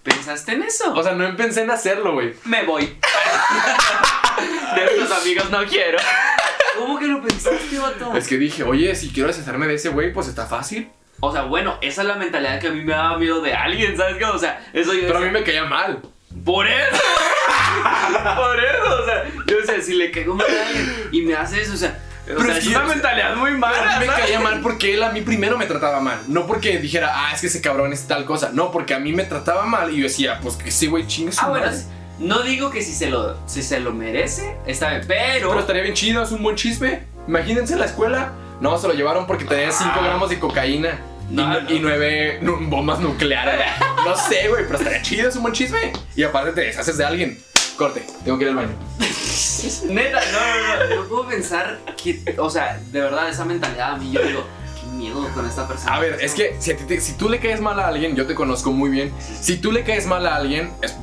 [0.03, 0.93] ¿Pensaste en eso?
[0.93, 2.34] o sea, no pensé en hacerlo, güey.
[2.45, 2.84] me voy.
[4.76, 5.97] de estos amigos no quiero.
[6.78, 8.16] ¿Cómo que lo pensaste, vato?
[8.18, 10.89] Es que dije, oye, si quiero deshacerme de ese güey, pues está fácil.
[11.26, 13.95] O sea, bueno, esa es la mentalidad que a mí me daba miedo de alguien,
[13.95, 14.26] ¿sabes qué?
[14.26, 15.99] O sea, eso yo Pero a mí me caía mal.
[16.43, 17.01] Por eso.
[18.36, 21.61] Por eso, o sea, yo decía, si le caigo mal a alguien y me hace
[21.61, 23.95] eso, o sea, o Pero sea, es una mentalidad muy mala.
[23.95, 26.19] a mí me caía mal porque él a mí primero me trataba mal.
[26.28, 28.49] No porque dijera, ah, es que ese cabrón es tal cosa.
[28.53, 31.32] No, porque a mí me trataba mal y yo decía, pues que sí, güey, chingue
[31.32, 31.80] su Ah, bueno, madre.
[32.19, 35.47] no digo que si se lo, si se lo merece, está bien, pero...
[35.49, 37.03] Pero estaría bien chido, es un buen chisme.
[37.30, 38.34] Imagínense la escuela.
[38.59, 40.01] No, se lo llevaron porque tenía 5 Ah.
[40.03, 40.99] gramos de cocaína.
[41.30, 41.69] Y No, nu- no.
[41.71, 43.65] Y 9 bombas nucleares.
[44.05, 45.93] no sé, güey, pero estaría chido, es un buen chisme.
[46.15, 47.39] Y aparte te deshaces de alguien.
[47.78, 48.69] Corte, tengo que ir al baño.
[49.89, 53.97] Neta, no, no, no, no puedo pensar que, o sea, de verdad, esa mentalidad a
[53.97, 54.43] mí, yo digo,
[54.80, 55.95] qué miedo con esta persona.
[55.95, 58.36] A ver, es que si, te- si tú le caes mal a alguien, yo te
[58.36, 59.11] conozco muy bien.
[59.41, 60.95] Si tú le caes mal a alguien, es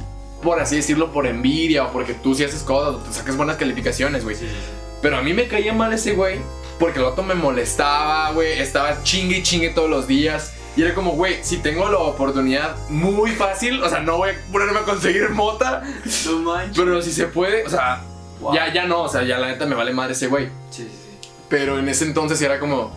[0.42, 3.56] por así decirlo, por envidia o porque tú sí haces cosas o te sacas buenas
[3.56, 4.36] calificaciones, güey.
[4.36, 4.70] Sí, sí, sí.
[5.02, 6.38] Pero a mí me caía mal ese güey
[6.80, 8.58] porque el vato me molestaba, güey.
[8.58, 10.54] Estaba chingue y chingue todos los días.
[10.76, 14.34] Y era como, güey, si tengo la oportunidad muy fácil, o sea, no voy a
[14.50, 15.82] ponerme a conseguir mota,
[16.26, 16.76] No manches.
[16.76, 18.02] pero si se puede, o sea,
[18.40, 18.54] Wow.
[18.54, 20.46] ya, ya no, o sea, ya la neta me vale madre ese güey.
[20.70, 20.88] Sí, sí,
[21.20, 21.28] sí.
[21.50, 22.90] Pero en ese entonces era como,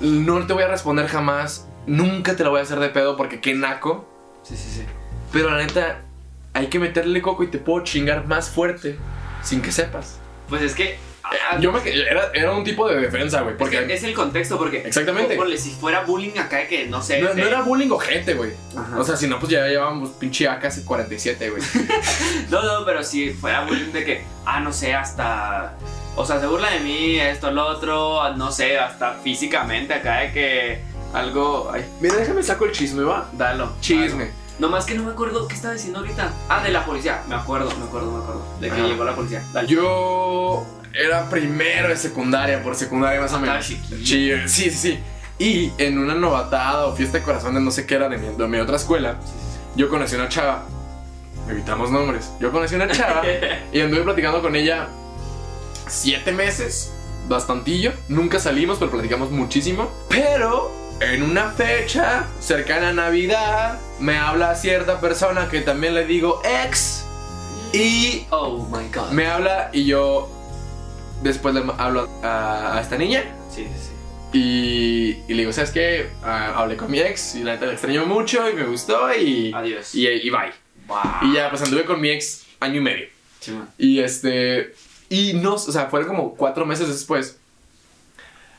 [0.00, 3.40] no te voy a responder jamás, nunca te lo voy a hacer de pedo porque
[3.40, 4.06] qué naco.
[4.42, 4.82] Sí, sí, sí.
[5.32, 6.02] Pero la neta,
[6.52, 8.96] hay que meterle coco y te puedo chingar más fuerte
[9.42, 10.18] sin que sepas.
[10.48, 10.98] Pues es que.
[11.60, 14.78] Yo me, era, era un tipo de defensa, güey, porque es el contexto, porque.
[14.86, 15.36] Exactamente.
[15.36, 17.20] Ponle, si fuera bullying acá, de que no sé.
[17.20, 18.52] no, era bullying o gente, güey.
[18.96, 21.62] O sea, si no, pues ya llevábamos pinche AK 47, güey.
[22.50, 25.74] No, no, pero si fuera bullying de que, ah, no sé, hasta.
[26.14, 30.32] O sea, se burla de mí, esto, lo otro, no sé, hasta físicamente acá de
[30.32, 30.80] que
[31.12, 31.70] algo.
[31.72, 33.28] Ay, Mira, déjame saco el chisme, va.
[33.32, 33.72] dalo.
[33.80, 34.24] Chisme.
[34.24, 34.46] dalo.
[34.58, 36.32] Nomás que no me acuerdo qué estaba diciendo ahorita.
[36.48, 37.22] Ah, de la policía.
[37.28, 38.42] Me acuerdo, me acuerdo, me acuerdo.
[38.58, 38.86] De que Ajá.
[38.86, 39.42] llegó la policía.
[39.52, 39.68] Dale.
[39.68, 40.64] Yo
[40.96, 43.64] era primero de secundaria, por secundaria más o menos.
[43.66, 44.98] Sí, sí, sí.
[45.38, 48.34] Y en una novatada o fiesta de corazón de no sé qué era de mi,
[48.34, 50.64] de mi otra escuela, Sí, sí, yo conocí a una chava.
[51.48, 52.30] Evitamos nombres.
[52.40, 53.22] Yo conocí a una chava
[53.72, 54.88] y anduve platicando con ella
[55.86, 56.92] siete meses,
[57.28, 57.92] bastantillo.
[58.08, 59.90] Nunca salimos, pero platicamos muchísimo.
[60.08, 66.40] Pero en una fecha cercana a Navidad, me habla cierta persona que también le digo
[66.64, 67.04] ex.
[67.72, 69.10] Y Oh my god.
[69.10, 70.30] me habla y yo
[71.22, 73.24] después le hablo a, a esta niña.
[73.50, 74.38] Sí, sí, sí.
[74.38, 76.08] Y, y le digo, ¿sabes qué?
[76.22, 79.52] Ah, hablé con mi ex y la neta le extrañó mucho y me gustó y,
[79.54, 79.94] Adiós.
[79.94, 80.52] y, y bye.
[80.88, 80.98] Wow.
[81.22, 83.06] Y ya, pues anduve con mi ex año y medio.
[83.40, 83.52] Sí.
[83.78, 84.74] Y este.
[85.08, 87.38] Y no, o sea, fueron como cuatro meses después.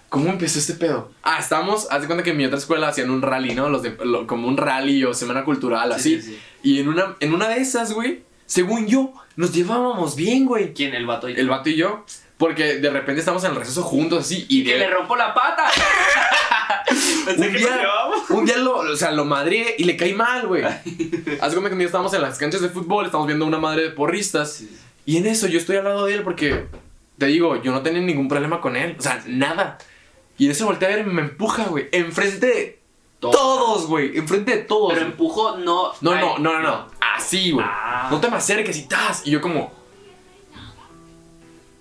[0.10, 1.12] ¿Cómo empezó este pedo?
[1.22, 3.68] Ah, estamos, haz de cuenta que en mi otra escuela hacían un rally, ¿no?
[3.70, 6.16] Los de, lo- como un rally o semana cultural, así.
[6.16, 6.40] Sí, sí, sí.
[6.64, 10.74] Y en una, en una de esas, güey, según yo, nos llevábamos bien, güey.
[10.74, 10.94] ¿Quién?
[10.96, 11.28] El vato.
[11.28, 11.42] y tú?
[11.42, 12.06] El vato y yo.
[12.38, 14.46] Porque de repente estamos en el receso juntos, así.
[14.50, 15.66] Y Y que de- le rompo la pata.
[17.38, 17.80] Un día,
[18.30, 20.62] un día lo, o sea, lo madré y le caí mal, güey.
[20.64, 23.84] De cuenta que un día estábamos en las canchas de fútbol, estamos viendo una madre
[23.84, 24.54] de porristas.
[24.54, 24.78] Sí.
[25.06, 26.66] Y en eso yo estoy al lado de él porque,
[27.18, 28.96] te digo, yo no tenía ningún problema con él.
[28.98, 29.78] O sea, nada.
[30.38, 31.88] Y en eso volteé a ver y me empuja, güey.
[31.92, 32.80] Enfrente de
[33.20, 33.32] Todo.
[33.32, 34.18] todos, güey.
[34.18, 34.94] Enfrente de todos.
[34.94, 35.92] Pero empujo no.
[36.02, 36.88] No, no, no, no, no.
[37.16, 37.66] Así, güey.
[37.68, 38.08] Ah.
[38.12, 39.24] No te me acerques y tas.
[39.26, 39.72] Y yo como,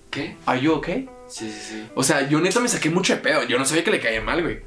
[0.09, 0.35] ¿Qué?
[0.45, 1.09] ¿Are you okay?
[1.27, 1.87] Sí, sí, sí.
[1.95, 3.43] O sea, yo neta me saqué mucho de pedo.
[3.43, 4.61] Yo no sabía que le caía mal, güey.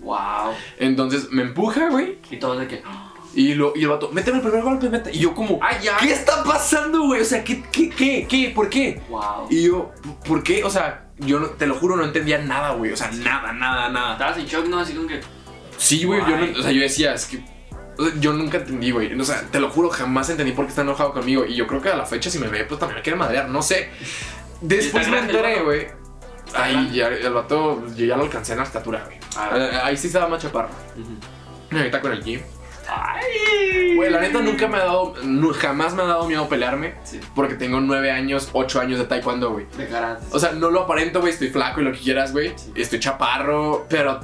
[0.00, 0.52] Wow.
[0.78, 2.18] Entonces me empuja, güey.
[2.30, 2.82] Y todo de que.
[3.34, 5.10] Y, lo, y el vato, méteme el primer golpe, mete.
[5.10, 5.96] Y yo como, ¡Ay, ya!
[5.96, 7.22] ¿qué está pasando, güey?
[7.22, 8.52] O sea, ¿qué, qué, qué, qué?
[8.54, 9.00] ¿Por qué?
[9.08, 9.46] Wow.
[9.48, 9.90] Y yo,
[10.28, 10.62] ¿por qué?
[10.64, 12.92] O sea, yo no- te lo juro, no entendía nada, güey.
[12.92, 14.12] O sea, nada, nada, nada.
[14.12, 14.80] Estabas en shock, ¿no?
[14.80, 15.20] Así como que.
[15.78, 17.42] Sí, güey, yo, no- o sea, yo decía, es que.
[17.96, 19.18] o sea, Yo nunca entendí, güey.
[19.18, 21.46] O sea, te lo juro, jamás entendí por qué está enojado conmigo.
[21.46, 23.48] Y yo creo que a la fecha, si me ve, pues también me quiere madrear.
[23.48, 23.88] No sé.
[24.62, 25.86] Después me enteré, güey.
[26.54, 29.18] Ahí ya, el vato, yo ya lo alcancé en la estatura, güey.
[29.36, 29.50] Ah.
[29.54, 30.68] Eh, Ahí sí estaba más chaparro.
[31.70, 32.40] Y ahorita con el gym.
[32.88, 33.94] ¡Ay!
[33.96, 35.14] Güey, la neta nunca me ha dado,
[35.54, 36.94] jamás me ha dado miedo pelearme.
[37.04, 37.20] Sí.
[37.34, 39.66] Porque tengo nueve años, ocho años de taekwondo, güey.
[39.78, 40.26] De karate.
[40.32, 41.32] O sea, no lo aparento, güey.
[41.32, 42.52] Estoy flaco y lo que quieras, güey.
[42.56, 42.72] Sí.
[42.74, 44.20] Estoy chaparro, pero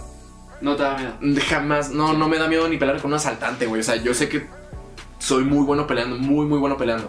[0.61, 1.41] No te da miedo.
[1.49, 3.80] jamás, no, no me da miedo ni pelear con un asaltante, güey.
[3.80, 4.47] O sea, yo sé que
[5.18, 7.09] soy muy bueno peleando, muy, muy bueno peleando.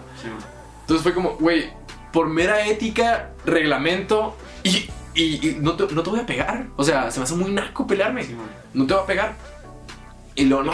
[0.82, 1.72] Entonces fue como, güey,
[2.12, 6.68] por mera ética, reglamento y, y- y no, te, no te voy a pegar.
[6.76, 8.24] O sea, se me hace muy naco pelearme.
[8.24, 8.36] Sí.
[8.74, 9.36] No te voy a pegar.
[10.36, 10.74] Y luego, no.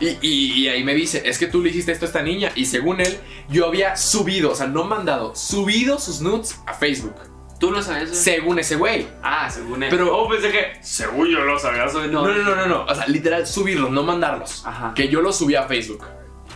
[0.00, 2.50] Y, y- ahí me dice, es que tú le hiciste esto a esta niña.
[2.54, 3.18] Y según él,
[3.48, 7.14] yo había subido, o sea, no mandado, subido sus nudes a Facebook.
[7.58, 8.06] ¿Tú lo güey?
[8.06, 9.06] Según ese güey.
[9.22, 9.90] Ah, según él.
[9.90, 10.78] Pero- Oh, pensé que.
[10.82, 11.86] Según yo lo sabía.
[11.90, 12.84] soy- No, no, no, no, no.
[12.86, 14.64] O sea, literal, subirlos, no mandarlos.
[14.66, 14.94] Ajá.
[14.94, 16.02] Que yo los subí a Facebook.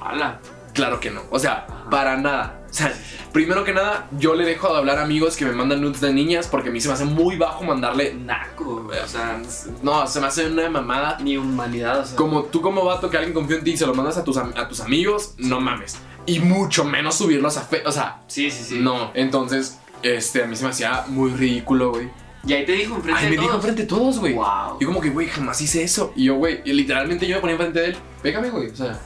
[0.01, 0.41] Hala.
[0.73, 1.21] Claro que no.
[1.31, 1.91] O sea, Ajá.
[1.91, 2.64] para nada.
[2.75, 2.93] O sea,
[3.33, 6.13] primero que nada, yo le dejo de hablar a amigos que me mandan nudes de
[6.13, 8.15] niñas porque a mí se me hace muy bajo mandarle.
[8.15, 8.99] Naco, güey.
[8.99, 9.41] O sea,
[9.83, 11.19] No, se me hace una mamada.
[11.21, 12.17] ni humanidad, o sea.
[12.17, 14.37] Como tú como vato que alguien confía en ti y se lo mandas a tus,
[14.39, 15.97] a tus amigos, no mames.
[16.27, 17.89] Y mucho menos subirlos a Facebook.
[17.89, 18.79] O sea, Sí, sí, sí.
[18.81, 19.13] no.
[19.15, 22.09] Entonces, este, a mí se me hacía muy ridículo, güey.
[22.47, 23.57] Y ahí te dijo enfrente Ay, de me dijo todos.
[23.65, 24.35] enfrente de todos, güey.
[24.35, 24.79] Wow.
[24.81, 26.13] Y como que, güey, jamás hice eso.
[26.17, 27.97] Y yo, güey, literalmente yo me ponía enfrente de él.
[28.23, 28.69] Pégame, güey.
[28.71, 28.99] O sea,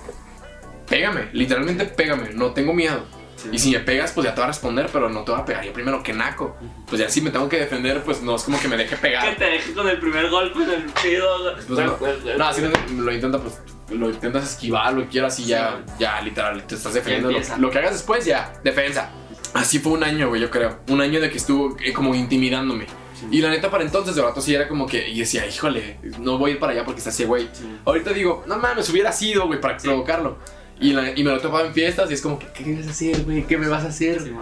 [0.89, 1.29] pégame.
[1.33, 2.31] Literalmente pégame.
[2.35, 3.05] No tengo miedo.
[3.41, 3.49] Sí.
[3.53, 5.45] Y si me pegas, pues ya te va a responder, pero no te va a
[5.45, 6.57] pegar yo primero que naco.
[6.89, 9.01] Pues ya si me tengo que defender, pues no es como que me deje Que
[9.03, 9.36] pegar.
[9.36, 11.57] te deje con el primer golpe en el güey.
[11.57, 13.61] Pues no, no, si me- lo intenta, pues
[13.91, 17.30] lo intentas esquivar, lo que quieras y ya, ya literal, te estás defendiendo.
[17.30, 19.11] Lo, lo que hagas después, ya, defensa.
[19.55, 20.80] Así fue un año, güey, yo creo.
[20.89, 22.86] Un año de que estuvo eh, como intimidándome.
[23.18, 23.26] Sí.
[23.30, 26.39] Y la neta, para entonces, de rato sí era como que, y decía, híjole, no
[26.39, 27.49] voy a ir para allá porque está ese güey.
[27.53, 27.64] Sí.
[27.84, 29.86] Ahorita digo, no mames, hubiera sido, güey, para Sí.
[29.89, 30.39] provocarlo.
[30.81, 33.22] Y, la- y me lo topaba en fiestas y es como, ¿qué vas a hacer,
[33.24, 33.43] güey?
[33.45, 34.20] ¿Qué me vas a hacer?
[34.22, 34.33] Sí.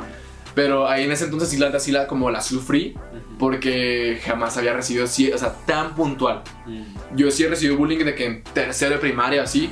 [0.55, 3.39] Pero ahí en ese entonces sí la, sí la como la sufrí Ujú.
[3.39, 6.43] porque jamás había recibido, sí, o sea, tan puntual.
[6.67, 6.83] Mm.
[7.17, 9.71] Yo sí he recibido bullying de que en tercero de primaria así,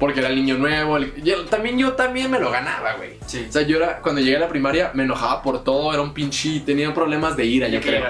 [0.00, 0.96] porque era el niño nuevo.
[0.96, 3.18] el- yo- también yo también me lo ganaba, güey.
[3.26, 3.44] Sí.
[3.48, 6.14] O sea, yo era, cuando llegué a la primaria me enojaba por todo, era un
[6.14, 8.02] pinche, tenía problemas de ira, yo creo.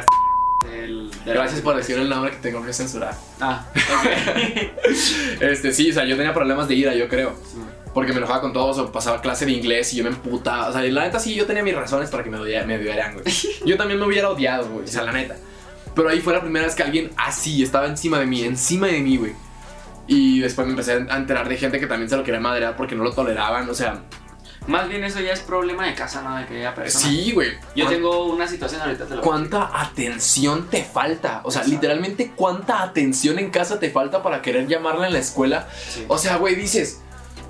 [1.27, 3.15] Gracias por decir el nombre que tengo que censurar.
[3.41, 4.83] Ah, ok.
[5.41, 7.35] Este, sí, o sea, yo tenía problemas de ira, yo creo.
[7.45, 7.59] Sí.
[7.95, 10.69] Porque me enojaba con todos o pasaba clase de inglés y yo me emputaba.
[10.69, 13.13] O sea, la neta sí, yo tenía mis razones para que me, odia- me odiaran,
[13.15, 13.25] güey.
[13.67, 14.85] Yo también me hubiera odiado, güey.
[14.85, 15.37] O sea, la neta.
[15.95, 19.01] Pero ahí fue la primera vez que alguien así estaba encima de mí, encima de
[19.01, 19.33] mí, güey.
[20.07, 22.95] Y después me empecé a enterar de gente que también se lo quería madrear porque
[22.95, 23.69] no lo toleraban.
[23.69, 24.01] O sea,
[24.67, 27.05] Más bien eso ya es problema de casa, no de aquella persona.
[27.07, 27.51] sí, güey.
[27.77, 31.43] Yo ¿Cuán- tengo una situación ahorita te lo ¿Cuánta atención te falta?
[31.45, 31.71] O sea, Exacto.
[31.75, 35.69] literalmente, ¿cuánta atención en casa te falta para querer llamarla en la escuela?
[35.89, 36.05] Sí.
[36.09, 37.02] O sea, güey, dices,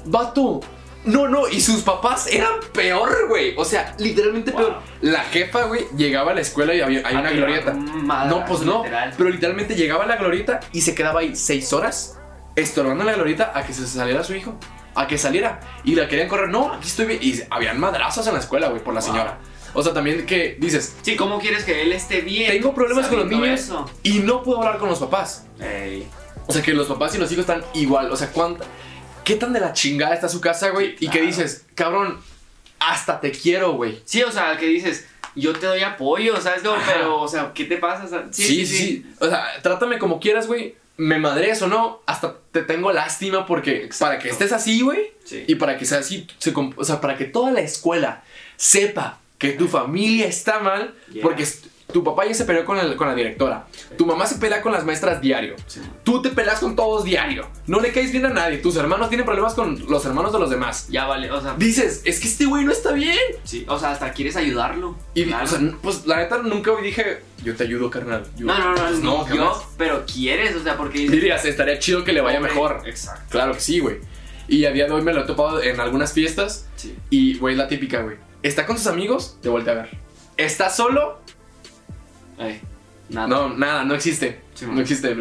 [0.05, 0.61] vato.
[1.05, 3.55] No, no, y sus papás eran peor, güey.
[3.57, 4.61] O sea, literalmente Wow.
[4.61, 4.77] peor.
[5.01, 7.73] La jefa, güey, llegaba a la escuela y había, hay una tirar glorieta.
[7.73, 8.79] madrazos, No, pues no.
[8.85, 9.15] literal.
[9.19, 12.19] Pero literalmente llegaba a la glorieta y se quedaba ahí seis horas
[12.55, 14.55] estorbando la glorieta a que se saliera su hijo.
[14.95, 15.59] A que saliera.
[15.85, 16.51] Y la querían correr.
[16.51, 17.19] No, aquí estoy bien.
[17.23, 19.09] Y habían madrazos en la escuela, güey, por la Wow.
[19.11, 19.39] señora.
[19.75, 22.53] O sea, también que dices, Sí, ¿cómo quieres que él esté bien?
[22.53, 23.91] tengo problemas con los niños eso?
[24.05, 25.47] y no puedo hablar con los papás.
[25.59, 26.07] Ey.
[26.47, 28.13] O sea, que los papás y los hijos están igual.
[28.13, 28.65] O sea, ¿cuánta,
[29.25, 30.97] ¿qué tan de la chingada está su casa, güey?
[30.99, 32.21] Sí, Y que dices, cabrón,
[32.79, 34.01] hasta te quiero, güey.
[34.05, 36.65] Sí, o sea, que dices, yo te doy apoyo, ¿sabes?
[36.65, 36.83] Ajá.
[36.93, 38.05] pero, o sea, ¿qué te pasa?
[38.05, 40.75] O sea, Sí sí, sí, O sea, trátame como quieras, güey.
[40.99, 44.05] Me madres o no, hasta te tengo lástima porque Exacto.
[44.13, 45.45] para que estés así, güey, Sí.
[45.49, 48.23] y para que sea así, se o sea, para que toda la escuela
[48.57, 51.23] sepa que tu familia está mal, Yeah.
[51.23, 51.47] porque
[51.93, 53.67] tu papá ya se peleó con, el- con la directora,
[53.97, 55.81] tu mamá se pelea con las maestras diario, Sí.
[56.05, 59.25] tú te peleas con todos diario, no le caes bien a nadie, tus hermanos tienen
[59.27, 60.87] problemas con los hermanos de los demás.
[60.89, 63.19] Ya vale, o sea, Dices, es que este güey no está bien.
[63.45, 64.97] sí, o sea, hasta quieres ayudarlo.
[65.15, 65.45] Y, Claro.
[65.45, 68.25] o sea, pues la neta nunca dije, yo te ayudo, carnal.
[68.37, 72.05] Yo- no, no, no, pues, no, yo, pero quieres, o sea, porque Dirías, estaría chido
[72.05, 72.83] que le vaya mejor.
[72.87, 73.25] Exacto.
[73.31, 73.99] Claro que sí, güey.
[74.49, 76.67] Y a día de hoy me lo he topado en algunas fiestas.
[76.77, 76.97] Sí.
[77.11, 78.17] Y, güey, la típica, güey.
[78.43, 79.91] Está con sus amigos, te voltea a ver.
[80.37, 81.21] Está solo,
[82.49, 82.61] Ey,
[83.09, 83.27] nada.
[83.27, 84.41] no, nada, no existe.
[84.55, 85.15] Sí, no existe.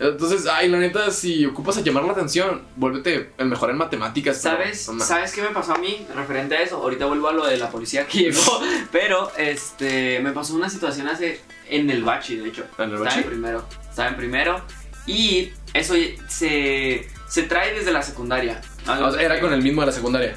[0.00, 4.40] Entonces, ay, la neta, si ocupas a llamar la atención, vuélvete el mejor en matemáticas.
[4.42, 4.88] pero- ¿Sabes?
[4.88, 5.04] no.
[5.04, 6.76] ¿Sabes qué me pasó a mí referente a eso?
[6.78, 8.60] Ahorita vuelvo a lo de la policía que llegó,
[8.92, 11.40] pero este me pasó una situación hace
[11.70, 12.64] en el bachi, de hecho.
[12.78, 13.18] ¿En el Estaba bachi?
[13.20, 14.60] en primero, estaba en primero
[15.06, 15.94] y eso
[16.28, 18.60] se, se trae desde la secundaria.
[18.88, 20.36] O sea, era con el mismo de la secundaria.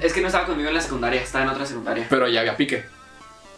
[0.00, 2.06] Es que no estaba conmigo en la secundaria, estaba en otra secundaria.
[2.08, 2.84] Pero ya había pique.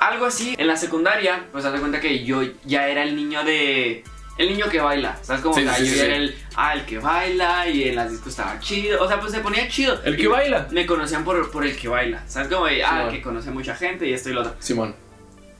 [0.04, 3.42] Algo así, en la secundaria, pues haz de cuenta que yo ya era el niño
[3.42, 4.04] de...
[4.36, 5.54] El niño que baila, ¿sabes cómo?
[5.54, 8.10] Sí, O sea, sí, yo sí, era el, ah, el que baila y en las
[8.10, 9.02] discos estaba chido.
[9.02, 9.98] O sea, pues se ponía chido.
[10.04, 10.66] El que baila.
[10.72, 12.22] Me conocían por, por el que baila.
[12.26, 12.66] ¿Sabes cómo?
[12.66, 13.10] de, ah, Simón.
[13.12, 14.56] que conoce mucha gente y esto y lo otro.
[14.58, 14.94] Simón.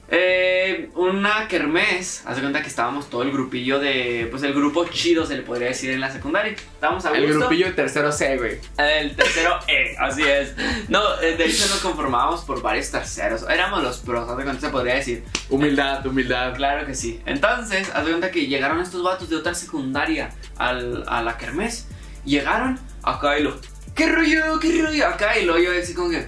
[0.07, 4.27] Eh, una kermés, haz de cuenta que estábamos todo el grupillo de.
[4.29, 6.51] Pues el grupo chido se le podría decir en la secundaria.
[6.53, 7.39] Estábamos a El gusto.
[7.39, 8.59] grupillo de tercero C, güey.
[8.77, 10.53] El tercero E, así es.
[10.89, 13.45] No, eh, de hecho nos conformábamos por varios terceros.
[13.49, 15.23] Éramos los pros, haz de cuenta se podría decir.
[15.49, 16.55] Humildad, humildad.
[16.55, 17.19] Claro que sí.
[17.25, 21.87] Entonces, haz de cuenta que llegaron estos vatos de otra secundaria al, a la kermés.
[22.25, 23.59] Llegaron acá y lo.
[23.95, 24.59] ¿Qué rollo?
[24.59, 25.07] ¿Qué rollo?
[25.07, 26.27] Acá y lo yo así como que.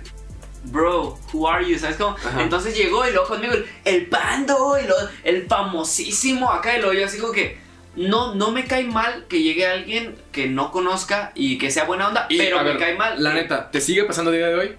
[0.66, 1.78] Bro, who are you?
[1.80, 2.16] ¿Sabes cómo?
[2.18, 2.42] Ajá.
[2.42, 6.94] Entonces llegó y luego conmigo el, el pando y lo, el famosísimo acá y lo
[6.94, 7.66] yo así como que.
[7.96, 12.08] No, no me cae mal que llegue alguien que no conozca y que sea buena
[12.08, 13.24] onda, Y, pero a me ver, cae mal.
[13.24, 14.76] La neta, ¿te sigue pasando el día de hoy?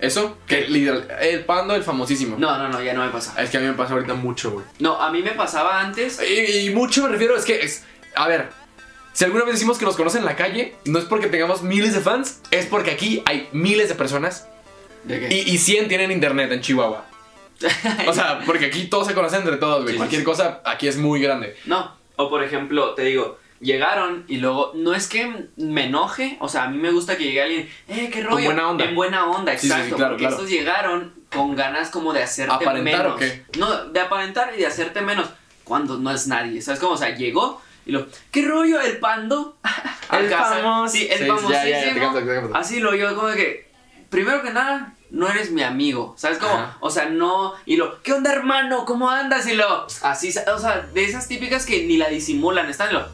[0.00, 0.38] ¿Eso?
[0.46, 2.36] Que literal, el pando, el famosísimo.
[2.36, 3.40] No, no, no, ya no me pasa.
[3.40, 4.66] Es que a mí me pasa ahorita mucho, güey.
[4.80, 6.20] No, a mí me pasaba antes.
[6.20, 7.84] Y, y mucho me refiero, es que es.
[8.16, 8.48] A ver,
[9.12, 11.94] si alguna vez decimos que nos conocen en la calle, no es porque tengamos miles
[11.94, 14.48] de fans, es porque aquí hay miles de personas
[15.04, 15.34] ¿De qué?
[15.34, 17.04] y, y 100 tienen internet en Chihuahua.
[18.06, 19.88] O sea, porque aquí todos se conocen entre todos, güey.
[19.88, 20.24] Sí, sí, Cualquier sí.
[20.24, 21.56] cosa aquí es muy grande.
[21.66, 26.48] No, o por ejemplo, te digo, llegaron y luego, no es que me enoje, o
[26.48, 28.44] sea, a mí me gusta que llegue alguien, eh, qué rollo.
[28.44, 28.84] buena onda.
[28.84, 29.96] En buena onda, Sí, sí, sí, exacto.
[29.96, 30.36] claro, porque claro.
[30.36, 33.12] estos llegaron con ganas como de hacerte ¿Aparentar menos.
[33.14, 33.42] o qué?
[33.58, 35.28] No, de aparentar y de hacerte menos
[35.64, 36.62] cuando no es nadie.
[36.62, 36.94] ¿Sabes cómo?
[36.94, 39.56] O sea, llegó y lo, ¿qué rollo el pando?
[40.12, 40.94] El famoso.
[40.94, 41.52] Sí, el Sí, famosísimo.
[41.52, 42.56] ya, ya, ya, te capto, te capto.
[42.56, 43.67] Así lo yo como que,
[44.10, 46.52] primero que nada, no eres mi amigo, ¿sabes cómo?
[46.52, 46.76] Ajá.
[46.80, 48.84] O sea, no, y lo, ¿qué onda hermano?
[48.84, 49.46] ¿Cómo andas?
[49.46, 53.06] Y lo, así, o sea, de esas típicas que ni la disimulan, están y lo,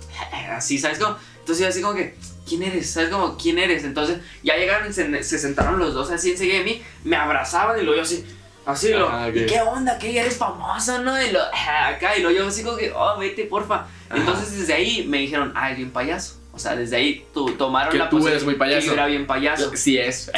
[0.50, 1.16] así, ¿sabes cómo?
[1.40, 2.16] Entonces yo así como que,
[2.48, 2.90] ¿quién eres?
[2.90, 3.36] ¿Sabes cómo?
[3.36, 3.84] ¿Quién eres?
[3.84, 7.78] Entonces ya llegaron y se, se sentaron los dos así enseguida de mí, me abrazaban
[7.80, 8.24] y lo yo así,
[8.66, 9.28] así lo, Ajá.
[9.28, 9.98] ¿y qué onda?
[9.98, 10.18] ¿Qué?
[10.18, 11.20] ¿Eres famoso, no?
[11.22, 13.86] Y lo, acá, y lo yo así como que, oh, vete, porfa.
[14.08, 14.16] Ajá.
[14.16, 16.43] Entonces desde ahí me dijeron, ah, es bien payaso.
[16.54, 18.80] O sea, desde ahí tu, tomaron Que la tú eres muy payaso.
[18.80, 19.72] que yo era bien payaso.
[19.74, 20.30] Sí es.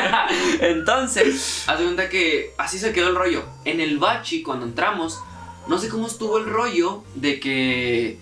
[0.60, 3.44] Entonces, haz de cuenta que así se quedó el rollo.
[3.64, 5.20] En el bachi, cuando entramos,
[5.68, 8.18] no sé cómo estuvo el rollo de que.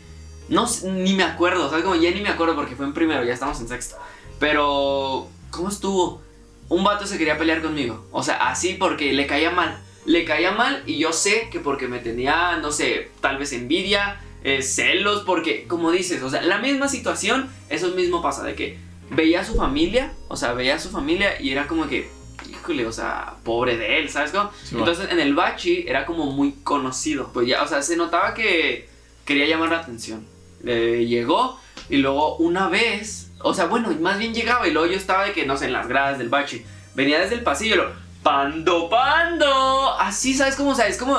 [0.51, 1.84] No ni me acuerdo, ¿sabes?
[1.84, 3.97] Como ya ni me acuerdo porque fue en primero, ya estamos en sexto.
[4.38, 6.20] Pero, ¿cómo estuvo?
[6.68, 8.07] Un vato se quería pelear conmigo.
[8.11, 9.80] O sea, así porque le caía mal.
[10.05, 14.20] Le caía mal y yo sé que porque me tenía, no sé, tal vez envidia,
[14.43, 18.78] eh, celos, porque, como dices, o sea, la misma situación, eso mismo pasa, de que
[19.11, 22.11] veía a su familia, o sea, veía a su familia y era como que,
[22.49, 24.51] híjole, o sea, pobre de él, ¿sabes cómo?
[24.64, 28.34] Sí, Entonces en el bachi era como muy conocido, pues ya, o sea, se notaba
[28.34, 28.88] que
[29.24, 30.26] quería llamar la atención.
[30.64, 34.97] Eh, llegó y luego una vez, o sea, bueno, más bien llegaba y luego yo
[34.97, 36.64] estaba de que, no sé, en las gradas del bachi,
[36.95, 40.70] venía desde el pasillo lo, pando, pando, así, ¿sabes cómo?
[40.70, 41.18] O sea, es como,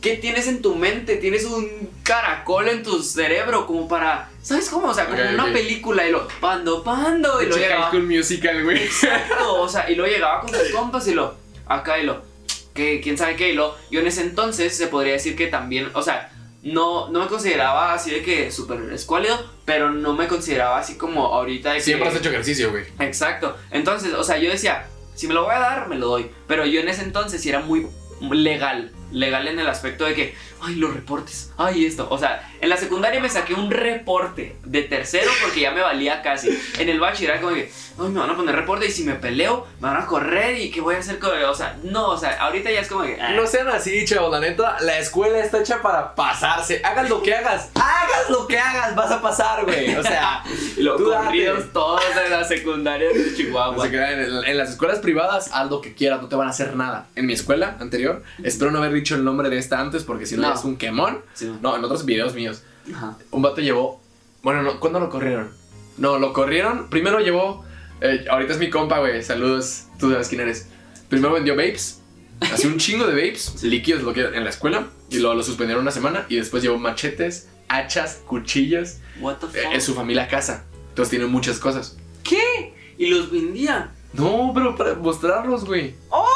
[0.00, 1.16] ¿qué tienes en tu mente?
[1.16, 4.88] Tienes un caracol en tu cerebro como para, ¿sabes cómo?
[4.88, 7.92] O sea, como una película y lo, pando, pando, y lo llegaba.
[7.92, 8.82] Musical, güey.
[8.84, 11.34] Exacto, o sea, y luego llegaba con sus compas y lo,
[11.66, 12.22] acá y lo,
[12.74, 15.90] que quién sabe qué, y lo, yo en ese entonces se podría decir que también,
[15.94, 16.32] o sea,
[16.62, 21.26] no, no me consideraba así de que súper escuálido, pero no me consideraba así como
[21.26, 21.82] ahorita de que...
[21.84, 22.84] Siempre has hecho ejercicio, güey.
[22.98, 26.30] Exacto, entonces, o sea, yo decía, si me lo voy a dar, me lo doy,
[26.46, 27.86] pero yo en ese entonces era muy
[28.30, 32.68] legal, legal en el aspecto de que, ay, los reportes, ay, esto, o sea, en
[32.68, 36.48] la secundaria me saqué un reporte de tercero porque ya me valía casi,
[36.78, 39.14] en el bachiller era como que, ay, me van a poner reporte y si me
[39.14, 42.16] peleo, me van a correr y qué voy a hacer con, o sea, no, o
[42.18, 44.30] sea, ahorita ya es como que, ah, No sean así, chavos.
[44.30, 46.80] La neta, la escuela está hecha para pasarse.
[46.84, 47.70] Hagas lo que hagas.
[47.74, 49.94] Hagas lo que hagas, vas a pasar, güey.
[49.96, 50.42] O sea,
[50.76, 51.24] y lo tú date.
[51.26, 53.86] corridos todos de la secundaria de Chihuahua.
[53.86, 57.06] en, en las escuelas privadas, haz lo que quieras, no te van a hacer nada.
[57.16, 60.36] En mi escuela anterior, espero no haber dicho el nombre de esta antes porque si
[60.36, 60.54] no, No.
[60.54, 61.22] es un quemón.
[61.34, 61.50] Sí.
[61.60, 62.49] No, en otros videos míos.
[62.94, 63.16] Ajá.
[63.30, 64.00] Un vato llevó.
[64.42, 65.50] Bueno, no, ¿cuándo lo corrieron?
[65.98, 66.88] No, lo corrieron.
[66.88, 67.64] Primero llevó.
[68.00, 69.22] eh, ahorita es mi compa, güey.
[69.22, 69.84] Saludos.
[69.98, 70.68] Tú sabes quién eres.
[71.08, 72.00] Primero vendió vapes.
[72.40, 74.86] Hacía un chingo de vapes, líquidos, lo que en la escuela.
[75.10, 76.24] Y lo, lo suspendieron una semana.
[76.28, 78.96] Y después llevó machetes, hachas, cuchillos.
[79.20, 79.56] What the fuck?
[79.56, 80.64] eh, en su familia casa.
[80.88, 81.98] Entonces tiene muchas cosas.
[82.22, 82.74] ¿Qué?
[82.96, 83.92] Y los vendía.
[84.14, 85.94] No, pero para mostrarlos, güey.
[86.08, 86.26] ¡Oh!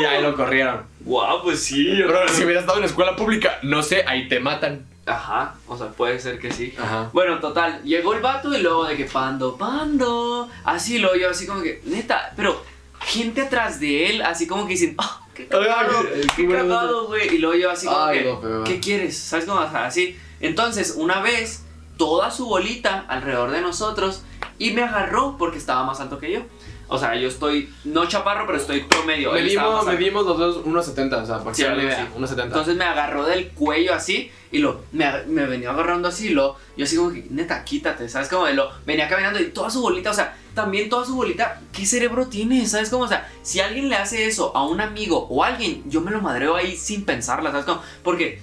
[0.00, 0.82] Y ahí lo corrieron.
[1.00, 1.86] Wow, pues sí.
[1.96, 4.86] Pero si hubiera estado en escuela pública, no sé, ahí te matan.
[5.08, 6.74] Ajá, o sea, puede ser que sí.
[6.78, 7.10] Ajá.
[7.12, 10.48] Bueno, total, llegó el vato y luego de que pando, pando.
[10.64, 12.62] Así lo yo, así como que, neta, pero
[13.00, 16.04] gente atrás de él, así como que dicen, ah, qué cagado,
[16.36, 17.34] qué cagado, güey.
[17.34, 19.16] Y luego yo, así como Ay, que, no, pero- ¿qué quieres?
[19.18, 19.60] ¿Sabes cómo?
[19.60, 20.18] Así.
[20.40, 21.64] Entonces, una vez,
[21.96, 24.22] toda su bolita alrededor de nosotros
[24.58, 26.40] y me agarró porque estaba más alto que yo.
[26.90, 29.32] O sea, yo estoy, no chaparro, pero estoy promedio.
[29.32, 32.08] Medimos, medimos los dos 1.70, o sea, que Sí, una idea.
[32.16, 32.44] 1.70.
[32.44, 36.56] Entonces me agarró del cuello así y lo me, me venía agarrando así y lo
[36.76, 38.28] yo así como que neta quítate, ¿sabes?
[38.28, 41.60] Como de lo venía caminando y toda su bolita, o sea, también toda su bolita,
[41.72, 42.66] ¿qué cerebro tiene?
[42.66, 43.04] ¿Sabes cómo?
[43.04, 46.10] O sea, si alguien le hace eso a un amigo o a alguien, yo me
[46.10, 47.82] lo madreo ahí sin pensarla, ¿sabes cómo?
[48.02, 48.40] Porque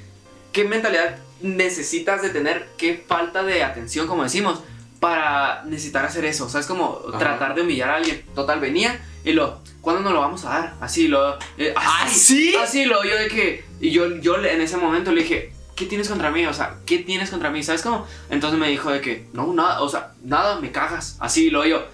[0.52, 2.70] ¿qué mentalidad necesitas de tener?
[2.78, 4.60] ¿Qué falta de atención, como decimos?
[5.00, 6.68] Para necesitar hacer eso, ¿sabes?
[6.68, 7.20] Como Ajá.
[7.20, 8.26] tratar de humillar a alguien.
[8.34, 10.74] Total, venía y lo, ¿cuándo nos lo vamos a dar?
[10.80, 12.56] Así, lo, eh, ¿Así?
[12.56, 13.66] Así lo yo de que.
[13.82, 16.46] Y yo, yo en ese momento le dije, ¿qué tienes contra mí?
[16.46, 17.62] O sea, ¿qué tienes contra mí?
[17.64, 18.08] ¿Sabes cómo?
[18.30, 21.18] Entonces me dijo de que, no, nada, o sea, nada, me cagas.
[21.20, 21.86] Así lo yo,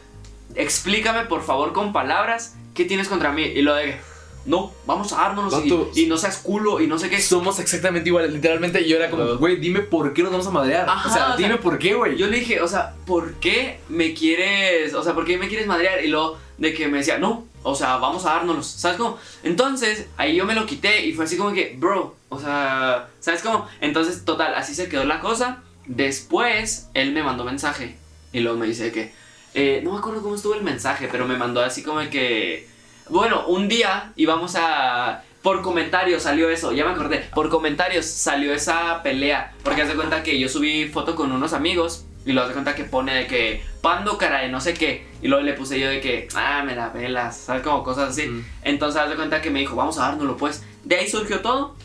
[0.55, 3.43] explícame por favor con palabras, ¿qué tienes contra mí?
[3.43, 4.01] Y lo de que,
[4.45, 7.21] no, vamos a darnos y, y no seas culo y no sé qué.
[7.21, 8.87] Somos exactamente iguales, literalmente.
[8.87, 10.89] Yo era como, güey, dime por qué nos vamos a madrear.
[10.89, 12.17] Ajá, o sea, o sea, dime por qué, güey.
[12.17, 15.67] Yo le dije, o sea, ¿por qué me quieres, o sea, por qué me quieres
[15.67, 16.03] madrear?
[16.03, 19.17] Y luego de que me decía, no, o sea, vamos a dárnoslos, ¿sabes cómo?
[19.43, 23.41] Entonces, ahí yo me lo quité y fue así como que, bro, o sea, ¿sabes
[23.41, 23.67] cómo?
[23.81, 25.63] Entonces, total, así se quedó la cosa.
[25.85, 27.97] Después, él me mandó mensaje
[28.33, 29.13] y luego me dice que,
[29.53, 32.67] eh, no me acuerdo cómo estuvo el mensaje, pero me mandó así como que,
[33.11, 35.23] bueno, un día íbamos a...
[35.41, 37.27] Por comentarios salió eso, ya me acordé.
[37.33, 39.53] Por comentarios salió esa pelea.
[39.63, 42.05] Porque haz de cuenta que yo subí foto con unos amigos.
[42.25, 45.07] Y luego haz de cuenta que pone de que Pando cara de no sé qué.
[45.21, 47.35] Y luego le puse yo de que, ah, me la pelas.
[47.35, 47.63] ¿Sabes?
[47.63, 48.27] Como cosas así.
[48.27, 48.45] Mm.
[48.63, 50.63] Entonces haz de cuenta que me dijo, vamos a dárnoslo pues.
[50.83, 51.75] De ahí surgió todo.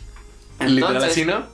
[0.59, 1.45] Literal Entonces, así, ¿no?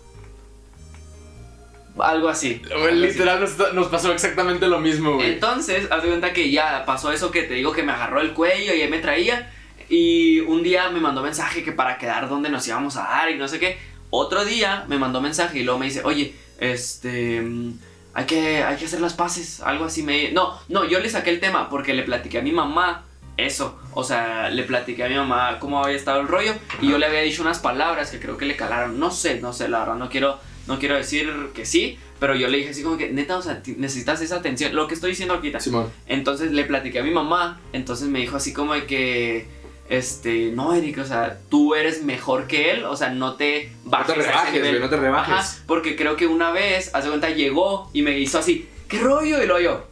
[2.04, 2.62] Algo así.
[2.66, 2.96] Güey, algo así.
[2.96, 5.34] Literal nos, nos pasó exactamente lo mismo, güey.
[5.34, 8.34] Entonces, haz de cuenta que ya pasó eso que te digo que me agarró el
[8.34, 9.50] cuello y él me traía.
[9.90, 13.38] Y un día me mandó mensaje que para quedar donde nos íbamos a dar y
[13.38, 13.78] no sé qué.
[14.10, 17.42] Otro día me mandó mensaje y luego me dice, oye, este.
[17.42, 17.74] mm,
[18.16, 19.62] Hay que, hay que hacer las paces.
[19.62, 20.32] Algo así me.
[20.32, 23.06] No, no, yo le saqué el tema porque le platiqué a mi mamá
[23.38, 23.80] eso.
[23.94, 26.54] O sea, le platiqué a mi mamá cómo había estado el rollo.
[26.82, 29.00] Y yo le había dicho unas palabras que creo que le calaron.
[29.00, 30.38] No sé, no sé, la verdad, no quiero.
[30.68, 33.62] No quiero decir que sí, pero yo le dije así como que, neta, o sea,
[33.62, 34.74] ti- necesitas esa atención.
[34.74, 35.60] Lo que estoy diciendo ahorita.
[35.60, 35.92] Simón.
[36.08, 39.46] Entonces le platiqué a mi mamá, entonces me dijo así como de que,
[39.90, 43.92] este, no, Eric, o sea, tú eres mejor que él, o sea, no te No
[43.92, 44.08] bajes.
[44.08, 44.70] te a ese rebajes, nivel".
[44.72, 45.34] güey, no te rebajes.
[45.34, 49.42] Ajá, porque creo que una vez, hace cuenta, llegó y me hizo así, ¿qué rollo?
[49.44, 49.84] Y luego yo,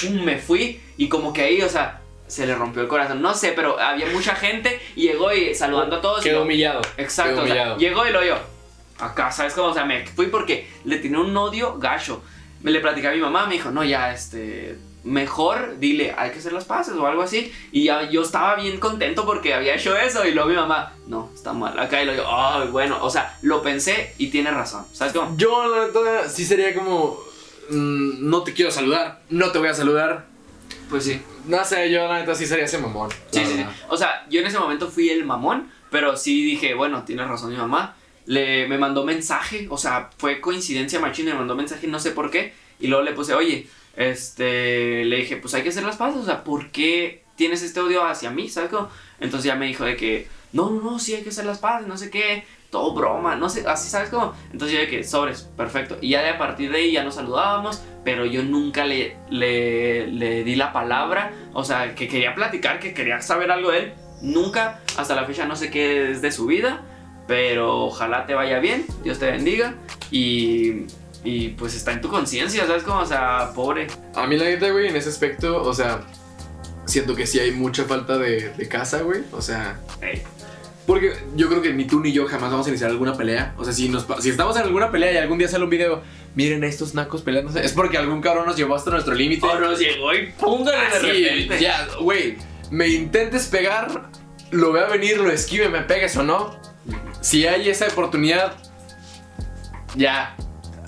[0.00, 3.34] pum, me fui y como que ahí, o sea, se le rompió el corazón, no
[3.34, 6.22] sé, pero había mucha gente y llegó y saludando a todos.
[6.22, 6.80] Quedó lo- humillado.
[6.96, 7.78] Exacto, Quedó o sea, humillado.
[7.78, 8.36] llegó y lo yo.
[9.00, 9.68] Acá, ¿sabes cómo?
[9.68, 12.22] O sea, me fui porque le tenía un odio gacho.
[12.62, 16.38] Me le platicé a mi mamá, me dijo, no, ya, este, mejor dile, hay que
[16.38, 17.52] hacer las paces o algo así.
[17.72, 20.26] Y ya yo estaba bien contento porque había hecho eso.
[20.26, 21.78] Y luego mi mamá, no, está mal.
[21.78, 24.84] Acá y lo ay, bueno, o sea, lo pensé y tiene razón.
[24.92, 25.36] ¿Sabes cómo?
[25.36, 27.18] Yo, la neta, sí sería como.
[27.70, 30.26] mm, no te quiero saludar, no te voy a saludar.
[30.88, 31.20] Pues sí.
[31.46, 33.10] No sé, yo, la neta, sí sería ese mamón.
[33.30, 33.64] Sí, sí, sí.
[33.88, 37.50] O sea, yo en ese momento fui el mamón, pero sí dije, bueno, tiene razón
[37.50, 37.96] mi mamá.
[38.26, 42.30] Le, me mandó mensaje, o sea, fue coincidencia machina, me mandó mensaje, no sé por
[42.30, 42.52] qué.
[42.78, 46.24] Y luego le puse, oye, este, le dije, pues hay que hacer las paces, o
[46.24, 48.48] sea, ¿por qué tienes este odio hacia mí?
[48.48, 48.88] ¿Sabes cómo?
[49.18, 51.86] Entonces ya me dijo de que, no, no, no, sí hay que hacer las paces,
[51.86, 54.34] no sé qué, todo broma, no sé, así, ¿sabes cómo?
[54.52, 55.98] Entonces yo de que, sobres, perfecto.
[56.00, 60.06] Y ya de a partir de ahí ya nos saludábamos, pero yo nunca le, le,
[60.06, 63.92] le di la palabra, o sea, que quería platicar, que quería saber algo de él.
[64.22, 66.82] Nunca, hasta la fecha no sé qué es de su vida,
[67.26, 69.74] pero ojalá te vaya bien, Dios te bendiga
[70.10, 70.86] y,
[71.24, 73.00] y pues está en tu conciencia, ¿sabes cómo?
[73.00, 73.86] O sea, pobre.
[74.14, 76.00] A mí, la neta, güey, en ese aspecto, o sea,
[76.86, 79.22] siento que sí hay mucha falta de, de casa, güey.
[79.32, 80.22] O sea, Ey,
[80.86, 83.54] porque yo creo que ni tú ni yo jamás vamos a iniciar alguna pelea.
[83.58, 86.02] O sea, si, nos, si estamos en alguna pelea y algún día sale un video,
[86.34, 89.46] miren a estos nacos peleándose, es porque algún cabrón nos llevó hasta nuestro límite.
[89.46, 91.60] O nos llegó y póngale de Así, repente.
[91.60, 92.38] ya, güey,
[92.70, 94.10] me intentes pegar,
[94.50, 96.58] lo vea venir, lo esquive, me pegues o no.
[97.20, 98.54] Si hay esa oportunidad,
[99.94, 100.34] ya,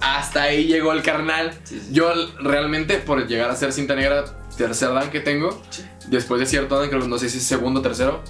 [0.03, 1.53] hasta ahí llegó el carnal.
[1.65, 1.89] Sí, sí.
[1.93, 4.25] Yo realmente, por llegar a ser cinta negra,
[4.57, 5.85] tercer dan que tengo, Sí.
[6.09, 8.23] después de cierto dan, creo que no sé si es segundo o tercero,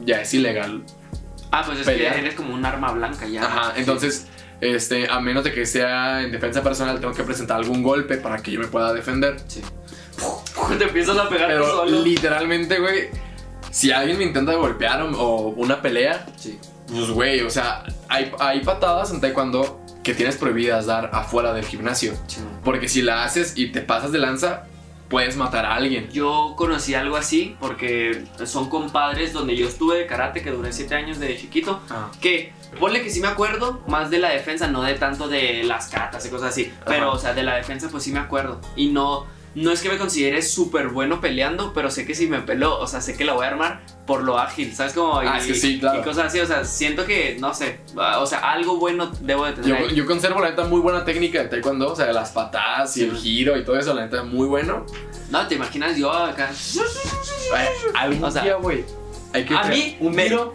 [0.00, 0.82] ya es ilegal.
[1.52, 2.14] Ah, pues es Pelear.
[2.14, 3.44] que eres como un arma blanca ya.
[3.44, 4.26] Ajá, entonces,
[4.60, 8.38] este, a menos de que sea en defensa personal, tengo que presentar algún golpe para
[8.42, 9.36] que yo me pueda defender.
[9.46, 9.62] Sí.
[10.78, 12.00] Te empiezas a pegar Pero solo.
[12.02, 13.08] literalmente, güey,
[13.70, 16.58] si alguien me intenta golpear o, o una pelea, Sí.
[16.88, 21.64] pues, güey, o sea, hay, hay patadas en taekwondo que tienes prohibidas dar afuera del
[21.64, 22.14] gimnasio.
[22.62, 24.66] Porque si la haces y te pasas de lanza,
[25.08, 26.08] puedes matar a alguien.
[26.10, 30.94] Yo conocí algo así porque son compadres donde yo estuve de karate, que duré 7
[30.94, 31.80] años de chiquito.
[31.90, 32.10] Ah.
[32.20, 35.88] Que ponle que sí me acuerdo más de la defensa, no de tanto de las
[35.88, 36.72] catas y cosas así.
[36.86, 38.60] Pero, o sea, de la defensa, pues sí me acuerdo.
[38.76, 39.26] Y no.
[39.54, 42.86] No es que me considere súper bueno peleando, pero sé que si me peló, o
[42.88, 44.92] sea, sé que la voy a armar por lo ágil, ¿sabes?
[44.94, 46.00] Como, Ah, y, es que sí, claro.
[46.00, 47.78] y cosas así, o sea, siento que, no sé,
[48.18, 49.68] o sea, algo bueno debo de tener.
[49.68, 49.94] Yo, ahí.
[49.94, 53.16] yo conservo la neta muy buena técnica de taekwondo, o sea, las patadas y el
[53.16, 54.84] giro y todo eso, la neta muy bueno.
[55.30, 56.50] No, te imaginas yo acá.
[57.54, 58.84] Ay, algún O sea, día, güey.
[59.32, 60.54] Hay que a mí un me- tiro,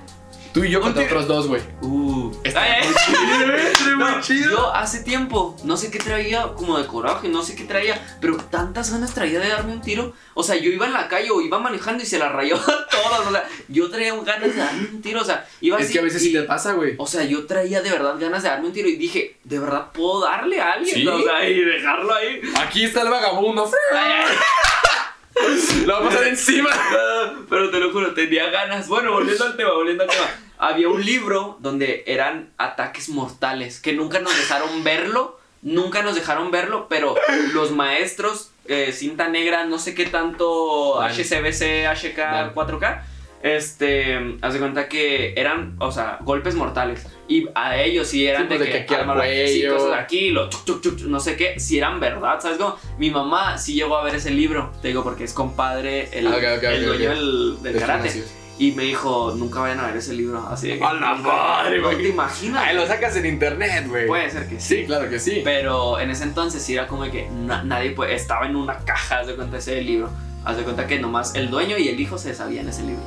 [0.54, 1.62] tú y yo contra otros dos, güey.
[1.82, 2.32] Uh.
[2.44, 4.50] Está Ay, muy chido, está muy No, chido.
[4.52, 8.38] Yo hace tiempo, no sé qué traía, como de coraje, no sé qué traía, pero
[8.38, 10.14] tantas ganas traía de darme un tiro.
[10.34, 12.88] O sea, yo iba en la calle o iba manejando y se la rayó a
[12.88, 13.28] todas.
[13.28, 15.22] O sea, yo traía ganas de darme un tiro.
[15.22, 16.96] O sea, iba Es así que a veces y- sí te pasa, güey.
[16.98, 19.92] O sea, yo traía de verdad ganas de darme un tiro y dije, ¿de verdad
[19.94, 20.96] puedo darle a alguien?
[20.96, 21.08] Sí.
[21.08, 22.42] O sea, y dejarlo ahí.
[22.60, 23.70] Aquí está el vagabundo.
[23.94, 24.36] Ay, ay.
[25.86, 26.70] Lo va a pasar encima.
[27.50, 28.88] Pero te lo juro, tenía ganas.
[28.88, 30.26] Bueno, volviendo al tema, volviendo al tema.
[30.58, 35.40] Había un libro donde eran ataques mortales que nunca nos dejaron verlo.
[35.62, 37.16] Nunca nos dejaron verlo, pero
[37.54, 41.14] los maestros, eh, cinta negra, no sé qué tanto Vale.
[41.14, 42.54] HCBC, HK, Vale.
[42.54, 43.02] 4K,
[43.42, 47.06] este, haz de cuenta que eran, o sea, golpes mortales.
[47.28, 49.74] Y a ellos sí eran Sí, pues, de de que, que aquí al cuello.
[49.76, 52.76] cosas de aquí, lo chuc, chuc, chuc, no sé qué, si eran verdad, ¿sabes cómo?
[52.98, 56.32] Mi mamá sí llegó a ver ese libro, te digo, porque es compadre, el, Ah,
[56.32, 57.16] ok, ok, el dueño ok.
[57.16, 58.24] del, del De karate.
[58.58, 60.84] Y me dijo, nunca vayan a ver ese libro, así de que...
[60.84, 61.98] ¡A la madre, ¿No güey!
[62.04, 62.62] te imaginas?
[62.68, 64.06] Ay, lo sacas en internet, güey.
[64.06, 64.76] Puede ser que sí.
[64.80, 65.40] Sí, claro que sí.
[65.46, 68.80] Pero en ese entonces sí era como de que na- nadie puede, estaba en una
[68.80, 70.10] caja, haz de cuenta ese libro.
[70.44, 73.02] Haz de cuenta que nomás el dueño y el hijo se sabían ese libro.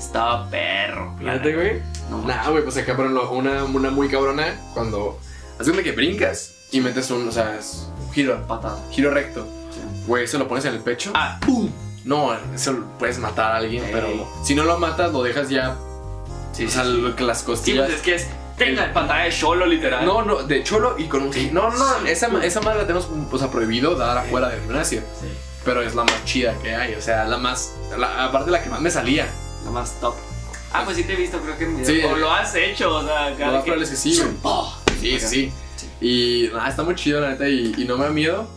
[0.00, 1.14] Estaba perro.
[1.18, 1.82] Fíjate, güey.
[2.10, 2.22] No.
[2.26, 5.18] Nah, güey, pues acá, pero no, una, una muy cabrona cuando.
[5.58, 8.78] Haz de que brincas y metes un, o sea, es un giro, Patada.
[8.90, 9.46] giro recto.
[9.70, 9.80] Sí.
[10.06, 11.10] Güey, eso lo pones en el pecho.
[11.14, 11.70] Ah, ¡pum!
[12.04, 13.90] No, eso puedes matar a alguien, Ey.
[13.92, 14.08] pero
[14.42, 15.76] si no lo matas, lo dejas ya.
[16.52, 16.92] Sí, o sí, sea, sí.
[16.92, 17.84] lo que las Sí, costillas.
[17.86, 18.26] pues es que es.
[18.56, 20.04] Tenga pantalla de cholo, literal.
[20.04, 21.32] no, no, de cholo y con un.
[21.32, 21.50] Sí.
[21.52, 25.02] No, no, esa, esa madre la tenemos o sea, prohibido dar afuera del gimnasio.
[25.20, 25.28] Sí,
[25.64, 27.74] Pero es la más chida que hay, o sea, la más.
[27.98, 29.28] la- aparte, la que más me salía.
[29.64, 30.14] Lo más top.
[30.72, 31.84] Ah, pues sí te he visto, creo que en.
[31.84, 32.00] Sí.
[32.02, 34.30] o lo has hecho, o sea, Lo cada más probable es que sí, güey.
[35.00, 35.52] Sí, sí.
[35.76, 35.88] Sí.
[36.00, 38.48] Y nada, está muy chido, la neta, y, y no me da miedo.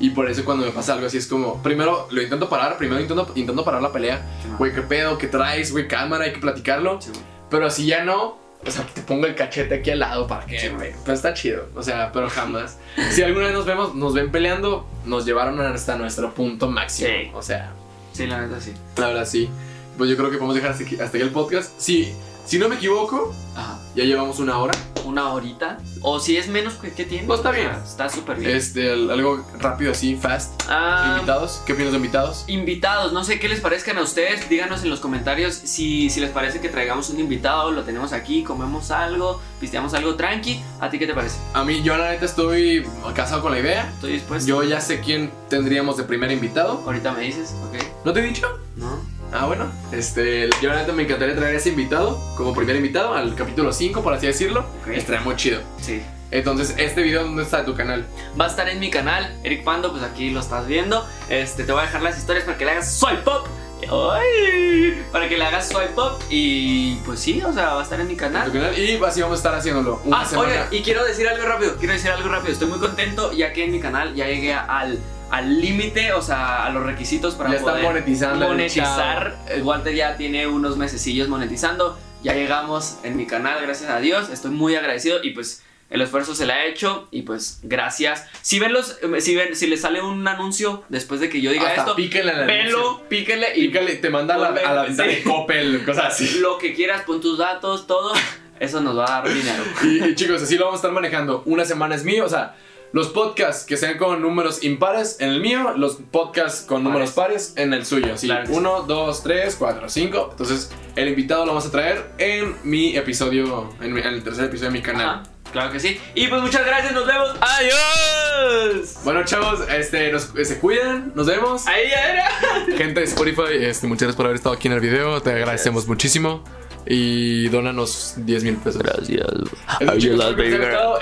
[0.00, 3.00] Y por eso cuando me pasa algo así es como, primero lo intento parar, primero
[3.00, 4.20] intento, intento parar la pelea.
[4.58, 5.16] Güey, ¿qué pedo?
[5.16, 5.70] ¿Qué traes?
[5.70, 7.00] Güey, cámara, hay que platicarlo.
[7.00, 7.12] Sí.
[7.48, 8.36] Pero si ya no,
[8.66, 10.70] o sea, te pongo el cachete aquí al lado para que, Sí.
[11.04, 12.78] Pero está chido, o sea, pero jamás.
[13.12, 17.08] si alguna vez nos vemos, nos ven peleando, nos llevaron hasta nuestro punto máximo.
[17.08, 17.30] Sí.
[17.34, 17.72] O sea,
[18.12, 18.72] Sí, la neta sí.
[18.96, 19.48] la verdad sí.
[19.96, 21.72] Pues yo creo que podemos dejar hasta aquí, hasta aquí el podcast.
[21.78, 22.12] Sí,
[22.46, 23.78] si no me equivoco, Ajá.
[23.94, 24.72] ya llevamos una hora.
[25.04, 25.78] Una horita.
[26.00, 27.26] O si es menos, ¿qué, qué tiene?
[27.26, 27.70] Pues está bien.
[27.84, 28.52] Está súper bien.
[28.56, 30.62] Este, algo rápido así, fast.
[30.68, 32.44] Ah, Invitados, ¿qué opinas de invitados?
[32.46, 36.30] Invitados, no sé qué les parezcan a ustedes, díganos en los comentarios si, si les
[36.30, 41.00] parece que traigamos un invitado, lo tenemos aquí, comemos algo, pisteamos algo tranqui, ¿a ti
[41.00, 41.38] qué te parece?
[41.52, 43.90] A mí, yo la neta estoy casado con la idea.
[43.94, 44.48] ¿Estoy dispuesto?
[44.48, 46.80] Yo ya sé quién tendríamos de primer invitado.
[46.86, 47.82] Ahorita me dices, ¿ok?
[48.04, 48.46] ¿No te he dicho?
[48.76, 49.00] ¿No?
[49.32, 49.70] Ah, bueno.
[49.92, 53.72] Este, yo la neta me encantaría traer a ese invitado como primer invitado al capítulo
[53.72, 54.60] 5, por así decirlo.
[54.82, 54.88] Ok.
[54.94, 55.60] Estaría muy chido.
[55.80, 56.02] Sí.
[56.30, 58.06] Entonces, este video, ¿dónde está tu canal?
[58.40, 61.06] Va a estar en mi canal, Eric Pando, pues aquí lo estás viendo.
[61.28, 63.44] Este, te voy a dejar las historias para que le hagas swipe up.
[63.90, 65.02] ¡Ay!
[65.10, 68.06] Para que le hagas swipe up y pues sí, o sea, va a estar en
[68.06, 68.52] mi En tu canal.
[68.52, 68.78] canal.
[68.78, 70.00] Y así vamos a estar haciéndolo.
[70.04, 70.66] Una Ah, semana.
[70.68, 72.52] oye, y quiero decir algo rápido, quiero decir algo rápido.
[72.52, 74.98] Estoy muy contento ya que en mi canal ya llegué al
[75.32, 79.36] al límite, o sea, a los requisitos para Ya poder monetizando el monetizar.
[79.48, 81.98] El Walter ya tiene unos mesecillos monetizando.
[82.22, 84.28] Ya llegamos en mi canal, gracias a Dios.
[84.30, 88.26] Estoy muy agradecido y pues el esfuerzo se le ha hecho y pues gracias.
[88.42, 91.66] Si ven los, si ven, si les sale un anuncio después de que yo diga
[91.68, 95.10] Hasta esto, píquenle al velo, píquenle y Pícale, te manda a la, a la ventana
[95.10, 95.16] Sí.
[95.16, 96.38] de Coppel, cosas así.
[96.40, 98.12] lo que quieras, pon tus datos, todo.
[98.60, 99.64] Eso nos va a dar dinero.
[99.82, 101.42] Y, y, chicos, así lo vamos a estar manejando.
[101.46, 102.54] Una semana es mío, o sea,
[102.92, 107.54] los podcasts que sean con números impares en el mío, los podcasts con números pares
[107.56, 108.14] en el suyo.
[108.14, 108.54] Así, Claro que sí.
[108.54, 110.28] uno, dos, tres, cuatro, cinco.
[110.30, 114.44] Entonces, el invitado lo vamos a traer en mi episodio, en, mi- en el tercer
[114.44, 115.06] episodio de mi canal.
[115.06, 115.22] Ajá,
[115.52, 115.98] claro que sí.
[116.14, 117.30] Y pues muchas gracias, nos vemos.
[117.40, 118.98] Adiós.
[119.04, 121.66] Bueno, chavos, este, nos- se cuidan, nos vemos.
[121.66, 122.28] Ahí ya era.
[122.76, 125.20] Gente de Spotify, este, muchas gracias por haber estado aquí en el video.
[125.22, 126.44] Te agradecemos muchísimo.
[126.86, 128.82] Y dónanos 10 mil pesos.
[128.82, 129.26] Gracias.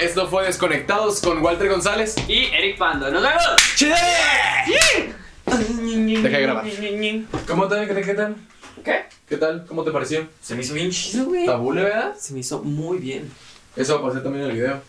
[0.00, 2.16] Esto fue Desconectados con Walter González.
[2.28, 3.10] Y Eric Pando.
[3.10, 3.42] Nos vemos.
[6.22, 6.64] Deja de grabar.
[7.46, 8.36] ¿Cómo te, qué, qué tal?
[8.84, 9.04] ¿Qué?
[9.28, 9.64] ¿Qué tal?
[9.66, 10.26] ¿Cómo te pareció?
[10.42, 11.46] Se me hizo bien chido, güey.
[11.46, 12.14] Tabule, ¿verdad?
[12.16, 13.30] Se me hizo muy bien.
[13.76, 14.82] Eso va a pasar también en el video.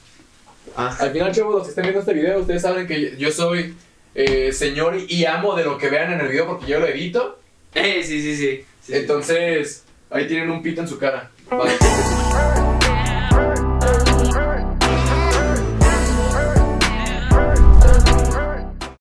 [0.76, 0.96] Ah.
[1.00, 3.76] Al final, chavos, los que estén viendo este video, ustedes saben que yo soy
[4.14, 7.40] eh, señor y amo de lo que vean en el video porque yo lo edito.
[7.74, 8.66] Eh, sí, sí, sí.
[8.82, 8.94] sí.
[8.94, 11.30] Entonces, ahí tienen un pito en su cara.